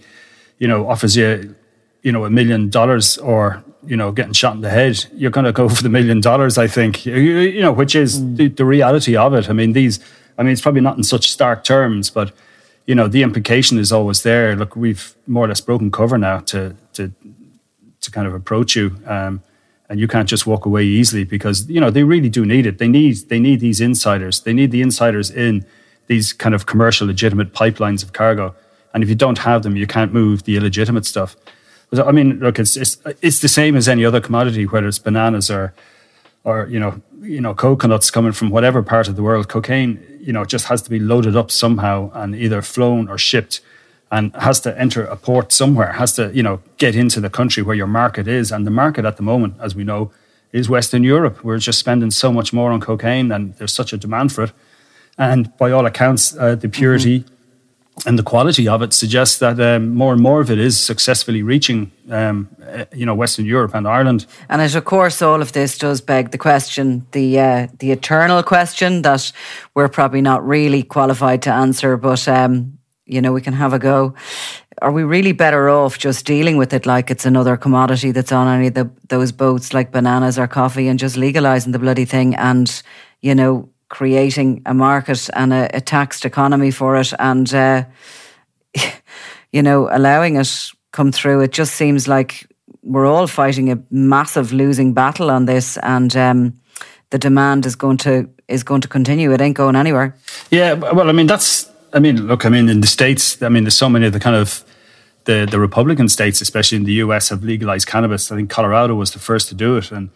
you 0.59 0.67
know, 0.67 0.87
offers 0.87 1.15
you, 1.15 1.55
you 2.03 2.11
know, 2.11 2.25
a 2.25 2.29
million 2.29 2.69
dollars 2.69 3.17
or 3.17 3.63
you 3.87 3.95
know, 3.97 4.11
getting 4.11 4.33
shot 4.33 4.55
in 4.55 4.61
the 4.61 4.69
head, 4.69 5.05
you're 5.13 5.31
going 5.31 5.45
to 5.45 5.51
go 5.51 5.69
for 5.75 5.83
the 5.83 5.89
million 5.89 6.21
dollars, 6.21 6.57
I 6.57 6.67
think, 6.67 7.05
you, 7.05 7.15
you 7.15 7.61
know, 7.61 7.71
which 7.71 7.95
is 7.95 8.19
mm. 8.19 8.37
the, 8.37 8.47
the, 8.47 8.65
reality 8.65 9.15
of 9.15 9.33
it. 9.33 9.49
I 9.49 9.53
mean, 9.53 9.73
these, 9.73 9.99
I 10.37 10.43
mean, 10.43 10.53
it's 10.53 10.61
probably 10.61 10.81
not 10.81 10.97
in 10.97 11.03
such 11.03 11.31
stark 11.31 11.63
terms, 11.63 12.09
but, 12.09 12.31
you 12.85 12.95
know, 12.95 13.07
the 13.07 13.23
implication 13.23 13.77
is 13.79 13.91
always 13.91 14.23
there. 14.23 14.55
Look, 14.55 14.75
we've 14.75 15.15
more 15.27 15.45
or 15.45 15.47
less 15.47 15.61
broken 15.61 15.91
cover 15.91 16.17
now 16.17 16.39
to, 16.39 16.75
to, 16.93 17.11
to 18.01 18.11
kind 18.11 18.27
of 18.27 18.33
approach 18.33 18.75
you. 18.75 18.95
Um, 19.05 19.41
and 19.87 19.99
you 19.99 20.07
can't 20.07 20.27
just 20.27 20.47
walk 20.47 20.65
away 20.65 20.83
easily 20.83 21.23
because, 21.23 21.69
you 21.69 21.79
know, 21.79 21.91
they 21.91 22.03
really 22.03 22.29
do 22.29 22.45
need 22.45 22.65
it. 22.65 22.79
They 22.79 22.87
need, 22.87 23.17
they 23.29 23.39
need 23.39 23.59
these 23.59 23.79
insiders. 23.79 24.41
They 24.41 24.53
need 24.53 24.71
the 24.71 24.81
insiders 24.81 25.29
in 25.29 25.65
these 26.07 26.33
kind 26.33 26.55
of 26.55 26.65
commercial, 26.65 27.07
legitimate 27.07 27.53
pipelines 27.53 28.03
of 28.03 28.13
cargo. 28.13 28.55
And 28.93 29.03
if 29.03 29.09
you 29.09 29.15
don't 29.15 29.39
have 29.39 29.63
them, 29.63 29.75
you 29.75 29.85
can't 29.85 30.13
move 30.13 30.43
the 30.43 30.57
illegitimate 30.57 31.05
stuff. 31.05 31.35
I 31.99 32.11
mean, 32.11 32.39
look, 32.39 32.59
it's, 32.59 32.77
it's 32.77 32.97
it's 33.21 33.39
the 33.39 33.47
same 33.47 33.75
as 33.75 33.87
any 33.87 34.05
other 34.05 34.21
commodity, 34.21 34.65
whether 34.65 34.87
it's 34.87 34.99
bananas 34.99 35.49
or 35.49 35.73
or 36.43 36.67
you 36.67 36.79
know 36.79 37.01
you 37.21 37.41
know 37.41 37.53
coconuts 37.53 38.11
coming 38.11 38.31
from 38.31 38.49
whatever 38.49 38.81
part 38.81 39.07
of 39.07 39.15
the 39.15 39.23
world. 39.23 39.47
Cocaine, 39.47 39.99
you 40.19 40.33
know, 40.33 40.45
just 40.45 40.65
has 40.65 40.81
to 40.83 40.89
be 40.89 40.99
loaded 40.99 41.35
up 41.35 41.51
somehow 41.51 42.11
and 42.13 42.35
either 42.35 42.61
flown 42.61 43.09
or 43.09 43.17
shipped, 43.17 43.61
and 44.11 44.35
has 44.35 44.59
to 44.61 44.79
enter 44.79 45.03
a 45.05 45.15
port 45.15 45.51
somewhere. 45.51 45.93
Has 45.93 46.13
to 46.13 46.31
you 46.33 46.43
know 46.43 46.61
get 46.77 46.95
into 46.95 47.19
the 47.19 47.29
country 47.29 47.63
where 47.63 47.75
your 47.75 47.87
market 47.87 48.27
is, 48.27 48.51
and 48.51 48.65
the 48.65 48.71
market 48.71 49.05
at 49.05 49.17
the 49.17 49.23
moment, 49.23 49.55
as 49.59 49.75
we 49.75 49.83
know, 49.83 50.11
is 50.51 50.69
Western 50.69 51.03
Europe. 51.03 51.43
We're 51.43 51.59
just 51.59 51.79
spending 51.79 52.11
so 52.11 52.31
much 52.31 52.53
more 52.53 52.71
on 52.71 52.81
cocaine, 52.81 53.31
and 53.31 53.55
there's 53.55 53.73
such 53.73 53.93
a 53.93 53.97
demand 53.97 54.31
for 54.31 54.43
it. 54.43 54.51
And 55.17 55.55
by 55.57 55.71
all 55.71 55.85
accounts, 55.85 56.35
uh, 56.37 56.55
the 56.55 56.69
purity. 56.69 57.19
Mm-hmm 57.19 57.34
and 58.05 58.19
the 58.19 58.23
quality 58.23 58.67
of 58.67 58.81
it 58.81 58.93
suggests 58.93 59.37
that 59.37 59.59
um, 59.59 59.95
more 59.95 60.11
and 60.13 60.21
more 60.21 60.41
of 60.41 60.51
it 60.51 60.59
is 60.59 60.77
successfully 60.77 61.41
reaching, 61.41 61.91
um, 62.11 62.49
uh, 62.61 62.85
you 62.93 63.05
know, 63.05 63.15
Western 63.15 63.45
Europe 63.45 63.73
and 63.73 63.87
Ireland. 63.87 64.25
And 64.49 64.61
it, 64.61 64.75
of 64.75 64.83
course, 64.83 65.21
all 65.21 65.41
of 65.41 65.51
this 65.51 65.77
does 65.77 66.01
beg 66.01 66.31
the 66.31 66.37
question, 66.37 67.05
the 67.11 67.39
uh, 67.39 67.67
the 67.79 67.91
eternal 67.91 68.43
question 68.43 69.01
that 69.03 69.31
we're 69.73 69.89
probably 69.89 70.21
not 70.21 70.45
really 70.45 70.83
qualified 70.83 71.41
to 71.43 71.51
answer, 71.51 71.97
but 71.97 72.27
um, 72.27 72.77
you 73.05 73.21
know, 73.21 73.31
we 73.31 73.41
can 73.41 73.53
have 73.53 73.73
a 73.73 73.79
go. 73.79 74.13
Are 74.81 74.91
we 74.91 75.03
really 75.03 75.31
better 75.31 75.69
off 75.69 75.97
just 75.97 76.25
dealing 76.25 76.57
with 76.57 76.73
it 76.73 76.85
like 76.85 77.09
it's 77.09 77.25
another 77.25 77.55
commodity 77.55 78.11
that's 78.11 78.31
on 78.31 78.47
any 78.47 78.67
of 78.67 78.73
the, 78.73 78.89
those 79.07 79.31
boats, 79.31 79.73
like 79.73 79.91
bananas 79.91 80.37
or 80.37 80.47
coffee, 80.47 80.89
and 80.89 80.99
just 80.99 81.15
legalizing 81.15 81.71
the 81.71 81.79
bloody 81.79 82.05
thing 82.05 82.35
and, 82.35 82.83
you 83.21 83.33
know, 83.33 83.69
creating 83.95 84.61
a 84.65 84.73
market 84.73 85.29
and 85.33 85.53
a, 85.53 85.69
a 85.73 85.79
taxed 85.79 86.25
economy 86.25 86.69
for 86.69 86.97
it, 86.97 87.13
and 87.17 87.53
uh, 87.53 87.85
you 89.53 89.63
know, 89.63 89.87
allowing 89.89 90.35
it 90.35 90.71
come 90.91 91.13
through. 91.13 91.39
It 91.39 91.53
just 91.53 91.75
seems 91.75 92.05
like 92.05 92.45
we're 92.83 93.05
all 93.05 93.27
fighting 93.27 93.71
a 93.71 93.77
massive 93.89 94.51
losing 94.51 94.93
battle 94.93 95.31
on 95.31 95.45
this, 95.45 95.77
and 95.77 96.13
um, 96.17 96.59
the 97.09 97.17
demand 97.17 97.65
is 97.65 97.77
going 97.77 97.97
to 97.97 98.27
is 98.49 98.63
going 98.63 98.81
to 98.81 98.89
continue. 98.89 99.31
It 99.33 99.39
ain't 99.39 99.55
going 99.55 99.77
anywhere. 99.77 100.13
Yeah, 100.51 100.73
well, 100.73 101.09
I 101.09 101.13
mean, 101.13 101.27
that's. 101.27 101.71
I 101.93 101.99
mean, 101.99 102.27
look, 102.27 102.45
I 102.45 102.49
mean, 102.49 102.67
in 102.67 102.81
the 102.81 102.87
states, 102.87 103.41
I 103.41 103.47
mean, 103.47 103.63
there's 103.63 103.77
so 103.77 103.87
many 103.87 104.07
of 104.07 104.11
the 104.11 104.19
kind 104.19 104.35
of 104.35 104.65
the 105.23 105.47
the 105.49 105.59
Republican 105.59 106.09
states, 106.09 106.41
especially 106.41 106.77
in 106.79 106.83
the 106.83 106.99
U.S., 107.05 107.29
have 107.29 107.45
legalized 107.45 107.87
cannabis. 107.87 108.29
I 108.29 108.35
think 108.35 108.49
Colorado 108.49 108.95
was 108.95 109.11
the 109.11 109.19
first 109.19 109.47
to 109.49 109.55
do 109.55 109.77
it, 109.77 109.91
and 109.91 110.09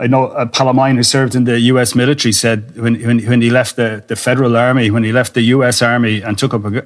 I 0.00 0.06
know 0.06 0.28
a 0.28 0.46
pal 0.46 0.70
of 0.70 0.76
mine 0.76 0.96
who 0.96 1.02
served 1.02 1.34
in 1.34 1.44
the 1.44 1.60
U.S. 1.72 1.94
military 1.94 2.32
said 2.32 2.74
when, 2.80 2.94
when, 3.02 3.18
when 3.26 3.42
he 3.42 3.50
left 3.50 3.76
the, 3.76 4.02
the 4.06 4.16
federal 4.16 4.56
army, 4.56 4.90
when 4.90 5.04
he 5.04 5.12
left 5.12 5.34
the 5.34 5.42
U.S. 5.56 5.82
army 5.82 6.22
and 6.22 6.38
took 6.38 6.54
up 6.54 6.64
a, 6.64 6.78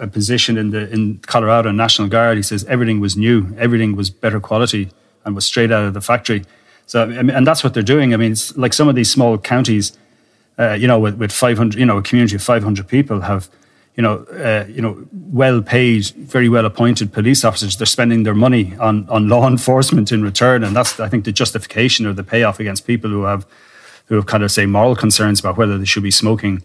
a, 0.00 0.04
a, 0.04 0.06
position 0.06 0.56
in 0.56 0.70
the 0.70 0.90
in 0.90 1.18
Colorado 1.18 1.70
National 1.70 2.08
Guard, 2.08 2.38
he 2.38 2.42
says 2.42 2.64
everything 2.64 2.98
was 2.98 3.14
new, 3.14 3.54
everything 3.58 3.94
was 3.94 4.08
better 4.08 4.40
quality, 4.40 4.90
and 5.26 5.34
was 5.34 5.44
straight 5.44 5.70
out 5.70 5.84
of 5.84 5.92
the 5.92 6.00
factory. 6.00 6.44
So 6.86 7.10
and 7.10 7.46
that's 7.46 7.62
what 7.62 7.74
they're 7.74 7.82
doing. 7.82 8.14
I 8.14 8.16
mean, 8.16 8.32
it's 8.32 8.56
like 8.56 8.72
some 8.72 8.88
of 8.88 8.94
these 8.94 9.10
small 9.10 9.36
counties, 9.36 9.92
uh, 10.58 10.72
you 10.72 10.86
know, 10.86 10.98
with, 10.98 11.16
with 11.16 11.30
500, 11.30 11.78
you 11.78 11.84
know, 11.84 11.98
a 11.98 12.02
community 12.02 12.36
of 12.36 12.42
500 12.42 12.88
people 12.88 13.20
have 13.20 13.50
you 13.96 14.02
know, 14.02 14.24
uh, 14.24 14.64
you 14.68 14.80
know, 14.80 15.06
well-paid, 15.12 16.06
very 16.06 16.48
well-appointed 16.48 17.12
police 17.12 17.44
officers. 17.44 17.76
They're 17.76 17.86
spending 17.86 18.22
their 18.22 18.34
money 18.34 18.74
on 18.78 19.08
on 19.08 19.28
law 19.28 19.46
enforcement 19.56 20.12
in 20.12 20.22
return, 20.22 20.64
and 20.64 20.74
that's 20.74 20.98
I 20.98 21.08
think 21.08 21.24
the 21.24 21.32
justification 21.32 22.06
or 22.06 22.12
the 22.12 22.24
payoff 22.24 22.60
against 22.60 22.86
people 22.86 23.10
who 23.10 23.24
have 23.24 23.46
who 24.06 24.16
have 24.16 24.26
kind 24.26 24.42
of 24.42 24.50
say 24.50 24.66
moral 24.66 24.96
concerns 24.96 25.40
about 25.40 25.56
whether 25.56 25.78
they 25.78 25.84
should 25.84 26.02
be 26.02 26.10
smoking 26.10 26.62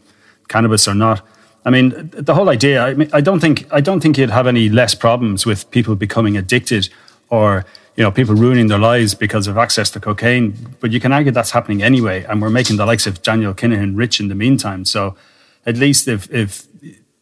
cannabis 0.47 0.87
or 0.87 0.95
not. 0.95 1.21
I 1.65 1.69
mean, 1.69 2.09
the 2.13 2.33
whole 2.33 2.49
idea. 2.49 2.81
I 2.81 2.93
mean, 2.93 3.09
I 3.11 3.19
don't 3.19 3.41
think 3.41 3.67
I 3.73 3.81
don't 3.81 3.99
think 3.99 4.17
you'd 4.17 4.29
have 4.29 4.47
any 4.47 4.69
less 4.69 4.95
problems 4.95 5.45
with 5.45 5.69
people 5.69 5.95
becoming 5.95 6.37
addicted 6.37 6.89
or 7.29 7.65
you 7.97 8.03
know 8.03 8.11
people 8.11 8.35
ruining 8.35 8.67
their 8.67 8.79
lives 8.79 9.13
because 9.13 9.47
of 9.47 9.57
access 9.57 9.89
to 9.91 9.99
cocaine. 9.99 10.53
But 10.79 10.91
you 10.91 11.01
can 11.01 11.11
argue 11.11 11.31
that's 11.31 11.51
happening 11.51 11.83
anyway, 11.83 12.23
and 12.23 12.41
we're 12.41 12.49
making 12.49 12.77
the 12.77 12.85
likes 12.85 13.05
of 13.05 13.21
Daniel 13.21 13.53
Kinahan 13.53 13.97
rich 13.97 14.21
in 14.21 14.29
the 14.29 14.35
meantime. 14.35 14.85
So 14.85 15.17
at 15.65 15.75
least 15.75 16.07
if 16.07 16.31
if 16.33 16.66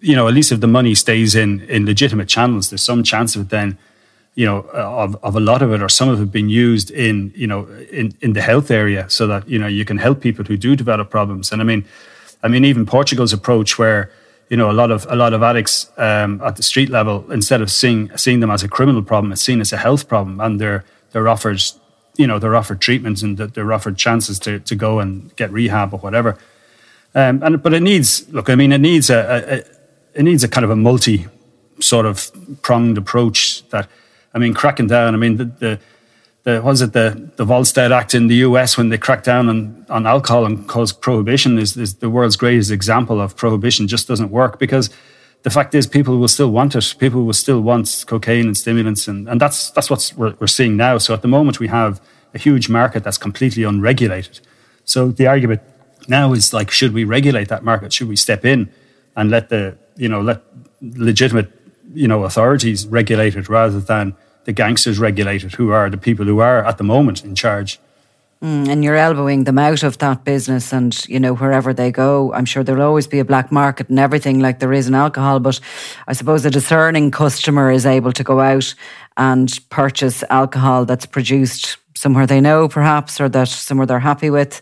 you 0.05 0.15
know, 0.15 0.27
at 0.27 0.33
least 0.35 0.51
if 0.51 0.59
the 0.59 0.67
money 0.67 0.93
stays 0.95 1.33
in 1.33 1.61
in 1.61 1.85
legitimate 1.85 2.29
channels, 2.29 2.69
there's 2.69 2.85
some 2.85 3.03
chance 3.03 3.35
of 3.35 3.41
it 3.41 3.49
then, 3.49 3.77
you 4.35 4.45
know, 4.45 4.59
of, 5.03 5.15
of 5.23 5.35
a 5.35 5.39
lot 5.39 5.61
of 5.61 5.73
it 5.73 5.81
or 5.81 5.89
some 5.89 6.09
of 6.09 6.21
it 6.21 6.31
being 6.31 6.49
used 6.49 6.91
in, 6.91 7.33
you 7.35 7.47
know, 7.47 7.67
in, 7.91 8.13
in 8.21 8.33
the 8.33 8.41
health 8.41 8.69
area 8.69 9.09
so 9.09 9.25
that, 9.27 9.47
you 9.47 9.57
know, 9.57 9.67
you 9.67 9.83
can 9.83 9.97
help 9.97 10.21
people 10.21 10.45
who 10.45 10.57
do 10.57 10.75
develop 10.75 11.09
problems. 11.09 11.51
And 11.51 11.61
I 11.61 11.65
mean, 11.65 11.85
I 12.43 12.47
mean, 12.47 12.65
even 12.65 12.85
Portugal's 12.85 13.33
approach 13.33 13.79
where, 13.79 14.11
you 14.49 14.57
know, 14.57 14.69
a 14.69 14.77
lot 14.81 14.91
of 14.91 15.07
a 15.09 15.15
lot 15.15 15.33
of 15.33 15.41
addicts 15.41 15.89
um, 15.97 16.39
at 16.41 16.55
the 16.55 16.63
street 16.63 16.89
level, 16.89 17.31
instead 17.31 17.61
of 17.61 17.69
seeing 17.71 18.15
seeing 18.15 18.41
them 18.41 18.51
as 18.51 18.63
a 18.63 18.67
criminal 18.67 19.01
problem, 19.01 19.31
it's 19.31 19.41
seen 19.41 19.59
as 19.61 19.73
a 19.73 19.77
health 19.77 20.07
problem, 20.07 20.39
and 20.39 20.59
they're 20.61 20.83
they're 21.11 21.27
offered, 21.27 21.61
you 22.17 22.27
know, 22.27 22.37
they're 22.39 22.55
offered 22.55 22.79
treatments 22.79 23.23
and 23.23 23.37
they're 23.37 23.73
offered 23.73 23.97
chances 23.97 24.37
to 24.39 24.59
to 24.59 24.75
go 24.75 24.99
and 24.99 25.35
get 25.35 25.51
rehab 25.51 25.93
or 25.93 25.99
whatever. 25.99 26.37
Um, 27.15 27.41
and 27.43 27.63
but 27.63 27.73
it 27.73 27.81
needs 27.81 28.31
look, 28.31 28.49
I 28.49 28.55
mean, 28.55 28.71
it 28.71 28.81
needs 28.81 29.09
a, 29.09 29.19
a 29.55 29.74
it 30.15 30.23
needs 30.23 30.43
a 30.43 30.47
kind 30.47 30.63
of 30.63 30.71
a 30.71 30.75
multi 30.75 31.27
sort 31.79 32.05
of 32.05 32.31
pronged 32.61 32.97
approach 32.97 33.67
that 33.69 33.87
I 34.33 34.39
mean 34.39 34.53
cracking 34.53 34.87
down 34.87 35.13
I 35.13 35.17
mean 35.17 35.37
the 35.37 35.45
the, 35.45 35.79
the 36.43 36.61
was 36.61 36.81
it 36.81 36.93
the 36.93 37.29
the 37.35 37.45
Volstead 37.45 37.91
Act 37.91 38.15
in 38.15 38.27
the 38.27 38.35
US 38.35 38.77
when 38.77 38.89
they 38.89 38.97
cracked 38.97 39.25
down 39.25 39.49
on, 39.49 39.85
on 39.89 40.07
alcohol 40.07 40.45
and 40.45 40.67
caused 40.67 41.01
prohibition 41.01 41.59
is, 41.59 41.75
is 41.75 41.95
the 41.95 42.09
world's 42.09 42.37
greatest 42.37 42.71
example 42.71 43.19
of 43.19 43.35
prohibition 43.35 43.87
just 43.87 44.07
doesn't 44.07 44.31
work 44.31 44.57
because 44.57 44.89
the 45.43 45.49
fact 45.51 45.75
is 45.75 45.85
people 45.85 46.17
will 46.17 46.27
still 46.27 46.49
want 46.49 46.75
it. 46.75 46.95
People 46.97 47.23
will 47.23 47.33
still 47.33 47.61
want 47.61 48.05
cocaine 48.07 48.47
and 48.47 48.57
stimulants 48.57 49.07
and, 49.07 49.27
and 49.27 49.39
that's 49.39 49.69
that's 49.71 49.89
what 49.89 50.13
we're, 50.17 50.33
we're 50.39 50.47
seeing 50.47 50.77
now. 50.77 50.97
So 50.97 51.13
at 51.13 51.21
the 51.21 51.27
moment 51.27 51.59
we 51.59 51.67
have 51.67 52.01
a 52.33 52.37
huge 52.37 52.69
market 52.69 53.03
that's 53.03 53.17
completely 53.17 53.63
unregulated. 53.63 54.39
So 54.85 55.09
the 55.09 55.27
argument 55.27 55.61
now 56.07 56.33
is 56.33 56.53
like 56.53 56.71
should 56.71 56.93
we 56.93 57.03
regulate 57.03 57.49
that 57.49 57.63
market? 57.63 57.91
Should 57.91 58.07
we 58.07 58.15
step 58.15 58.45
in 58.45 58.69
and 59.15 59.29
let 59.29 59.49
the 59.49 59.77
you 59.95 60.09
know 60.09 60.21
let 60.21 60.41
legitimate 60.81 61.51
you 61.93 62.07
know 62.07 62.23
authorities 62.23 62.87
regulate 62.87 63.35
it 63.35 63.49
rather 63.49 63.79
than 63.79 64.15
the 64.45 64.51
gangsters 64.51 64.99
regulate 64.99 65.43
it, 65.43 65.53
who 65.53 65.71
are 65.71 65.89
the 65.89 65.97
people 65.97 66.25
who 66.25 66.39
are 66.39 66.63
at 66.63 66.77
the 66.77 66.83
moment 66.83 67.23
in 67.23 67.33
charge. 67.35 67.79
Mm, 68.43 68.67
and 68.67 68.83
you're 68.83 68.97
elbowing 68.97 69.45
them 69.45 69.57
out 69.57 69.81
of 69.81 69.97
that 69.99 70.23
business, 70.23 70.73
and 70.73 71.05
you 71.07 71.19
know 71.19 71.33
wherever 71.33 71.73
they 71.73 71.91
go, 71.91 72.33
I'm 72.33 72.45
sure 72.45 72.63
there'll 72.63 72.85
always 72.85 73.07
be 73.07 73.19
a 73.19 73.25
black 73.25 73.51
market 73.51 73.89
and 73.89 73.97
everything 73.97 74.39
like 74.39 74.59
there 74.59 74.73
is 74.73 74.87
in 74.87 74.93
alcohol. 74.93 75.39
But 75.39 75.59
I 76.07 76.13
suppose 76.13 76.45
a 76.45 76.51
discerning 76.51 77.11
customer 77.11 77.71
is 77.71 77.85
able 77.85 78.11
to 78.11 78.23
go 78.23 78.41
out 78.41 78.75
and 79.17 79.57
purchase 79.69 80.23
alcohol 80.29 80.85
that's 80.85 81.05
produced 81.05 81.77
somewhere 81.95 82.27
they 82.27 82.41
know, 82.41 82.67
perhaps, 82.67 83.19
or 83.21 83.29
that 83.29 83.47
somewhere 83.47 83.87
they're 83.87 83.99
happy 83.99 84.29
with 84.29 84.61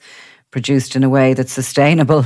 produced 0.54 0.96
in 0.96 1.04
a 1.04 1.10
way 1.10 1.34
that's 1.34 1.52
sustainable. 1.52 2.26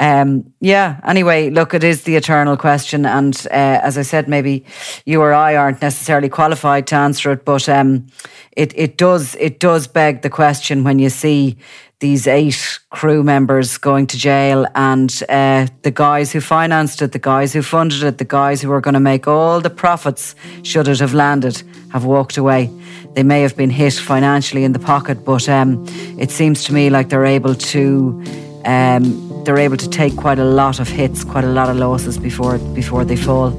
Um, 0.00 0.52
yeah, 0.60 1.00
anyway, 1.04 1.50
look, 1.50 1.74
it 1.74 1.84
is 1.84 2.04
the 2.04 2.16
eternal 2.16 2.56
question. 2.56 3.04
And 3.04 3.36
uh, 3.50 3.80
as 3.82 3.98
I 3.98 4.02
said, 4.02 4.28
maybe 4.28 4.64
you 5.04 5.20
or 5.20 5.34
I 5.34 5.56
aren't 5.56 5.82
necessarily 5.82 6.28
qualified 6.28 6.86
to 6.86 6.96
answer 6.96 7.32
it, 7.32 7.44
but 7.44 7.68
um, 7.68 8.06
it, 8.52 8.72
it, 8.76 8.96
does, 8.96 9.34
it 9.34 9.58
does 9.60 9.86
beg 9.88 10.22
the 10.22 10.30
question 10.30 10.84
when 10.84 10.98
you 10.98 11.10
see 11.10 11.58
these 12.04 12.24
eight 12.26 12.60
crew 12.90 13.22
members 13.22 13.78
going 13.78 14.06
to 14.06 14.16
jail 14.18 14.66
and 14.74 15.10
uh, 15.28 15.66
the 15.82 15.90
guys 15.90 16.32
who 16.32 16.40
financed 16.40 17.00
it, 17.02 17.12
the 17.12 17.18
guys 17.18 17.52
who 17.54 17.62
funded 17.62 18.02
it, 18.02 18.18
the 18.18 18.30
guys 18.40 18.60
who 18.60 18.68
were 18.68 18.82
going 18.86 18.98
to 19.00 19.06
make 19.12 19.26
all 19.26 19.60
the 19.60 19.70
profits 19.70 20.34
should 20.62 20.86
it 20.86 21.00
have 21.00 21.14
landed 21.14 21.62
have 21.92 22.04
walked 22.04 22.36
away 22.36 22.70
they 23.14 23.22
may 23.22 23.42
have 23.42 23.56
been 23.56 23.70
hit 23.70 23.94
financially 23.94 24.64
in 24.64 24.72
the 24.72 24.78
pocket, 24.78 25.24
but 25.24 25.48
um, 25.48 25.84
it 26.18 26.30
seems 26.30 26.64
to 26.64 26.72
me 26.72 26.90
like 26.90 27.08
they're 27.08 27.24
able 27.24 27.54
to 27.54 28.22
um, 28.64 29.44
they're 29.44 29.58
able 29.58 29.76
to 29.76 29.88
take 29.88 30.16
quite 30.16 30.38
a 30.38 30.44
lot 30.44 30.80
of 30.80 30.88
hits, 30.88 31.22
quite 31.22 31.44
a 31.44 31.52
lot 31.52 31.68
of 31.68 31.76
losses 31.76 32.18
before 32.18 32.58
before 32.74 33.04
they 33.04 33.16
fall. 33.16 33.52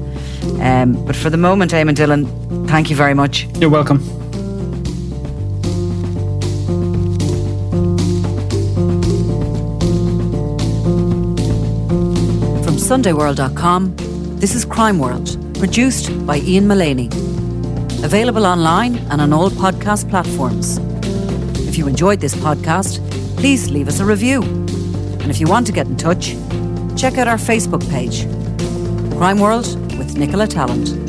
Um, 0.60 1.04
but 1.06 1.16
for 1.16 1.30
the 1.30 1.38
moment, 1.38 1.72
Eamon 1.72 1.94
Dillon, 1.94 2.26
thank 2.66 2.90
you 2.90 2.96
very 2.96 3.14
much. 3.14 3.46
You're 3.58 3.70
welcome. 3.70 4.25
SundayWorld.com, 12.86 13.96
this 14.38 14.54
is 14.54 14.64
Crime 14.64 15.00
World, 15.00 15.36
produced 15.58 16.24
by 16.24 16.38
Ian 16.38 16.68
Mullaney. 16.68 17.08
Available 18.04 18.46
online 18.46 18.98
and 19.10 19.20
on 19.20 19.32
all 19.32 19.50
podcast 19.50 20.08
platforms. 20.08 20.78
If 21.68 21.76
you 21.76 21.88
enjoyed 21.88 22.20
this 22.20 22.36
podcast, 22.36 23.00
please 23.38 23.72
leave 23.72 23.88
us 23.88 23.98
a 23.98 24.04
review. 24.04 24.40
And 25.20 25.32
if 25.32 25.40
you 25.40 25.48
want 25.48 25.66
to 25.66 25.72
get 25.72 25.88
in 25.88 25.96
touch, 25.96 26.36
check 26.96 27.18
out 27.18 27.26
our 27.26 27.38
Facebook 27.38 27.82
page, 27.90 28.22
Crime 29.18 29.40
World 29.40 29.66
with 29.98 30.16
Nicola 30.16 30.46
Tallant. 30.46 31.05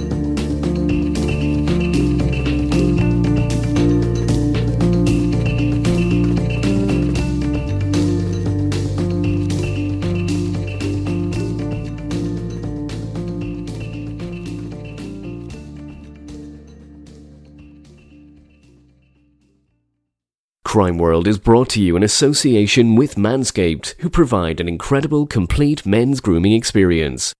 Crime 20.77 20.99
World 20.99 21.27
is 21.27 21.39
brought 21.39 21.69
to 21.69 21.81
you 21.81 21.97
in 21.97 22.03
association 22.03 22.95
with 22.95 23.15
Manscaped, 23.15 23.95
who 23.97 24.11
provide 24.11 24.59
an 24.59 24.67
incredible 24.67 25.25
complete 25.25 25.87
men's 25.87 26.21
grooming 26.21 26.51
experience. 26.53 27.33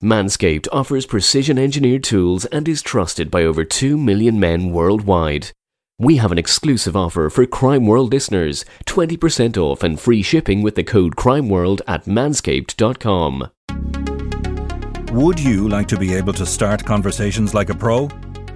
Manscaped 0.00 0.68
offers 0.70 1.04
precision 1.04 1.58
engineered 1.58 2.04
tools 2.04 2.44
and 2.44 2.68
is 2.68 2.82
trusted 2.82 3.32
by 3.32 3.42
over 3.42 3.64
2 3.64 3.98
million 3.98 4.38
men 4.38 4.70
worldwide. 4.70 5.50
We 5.98 6.18
have 6.18 6.30
an 6.30 6.38
exclusive 6.38 6.94
offer 6.94 7.30
for 7.30 7.44
Crime 7.46 7.84
World 7.84 8.12
listeners 8.12 8.64
20% 8.86 9.56
off 9.56 9.82
and 9.82 9.98
free 9.98 10.22
shipping 10.22 10.62
with 10.62 10.76
the 10.76 10.84
code 10.84 11.16
CrimeWorld 11.16 11.80
at 11.88 12.04
manscaped.com. 12.04 13.50
Would 15.12 15.40
you 15.40 15.68
like 15.68 15.88
to 15.88 15.96
be 15.96 16.14
able 16.14 16.34
to 16.34 16.46
start 16.46 16.84
conversations 16.84 17.54
like 17.54 17.70
a 17.70 17.74
pro? 17.74 18.08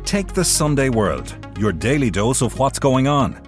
Take 0.05 0.33
the 0.33 0.45
Sunday 0.45 0.91
World, 0.91 1.35
your 1.59 1.73
daily 1.73 2.13
dose 2.13 2.41
of 2.41 2.57
what's 2.61 2.79
going 2.79 3.09
on 3.09 3.48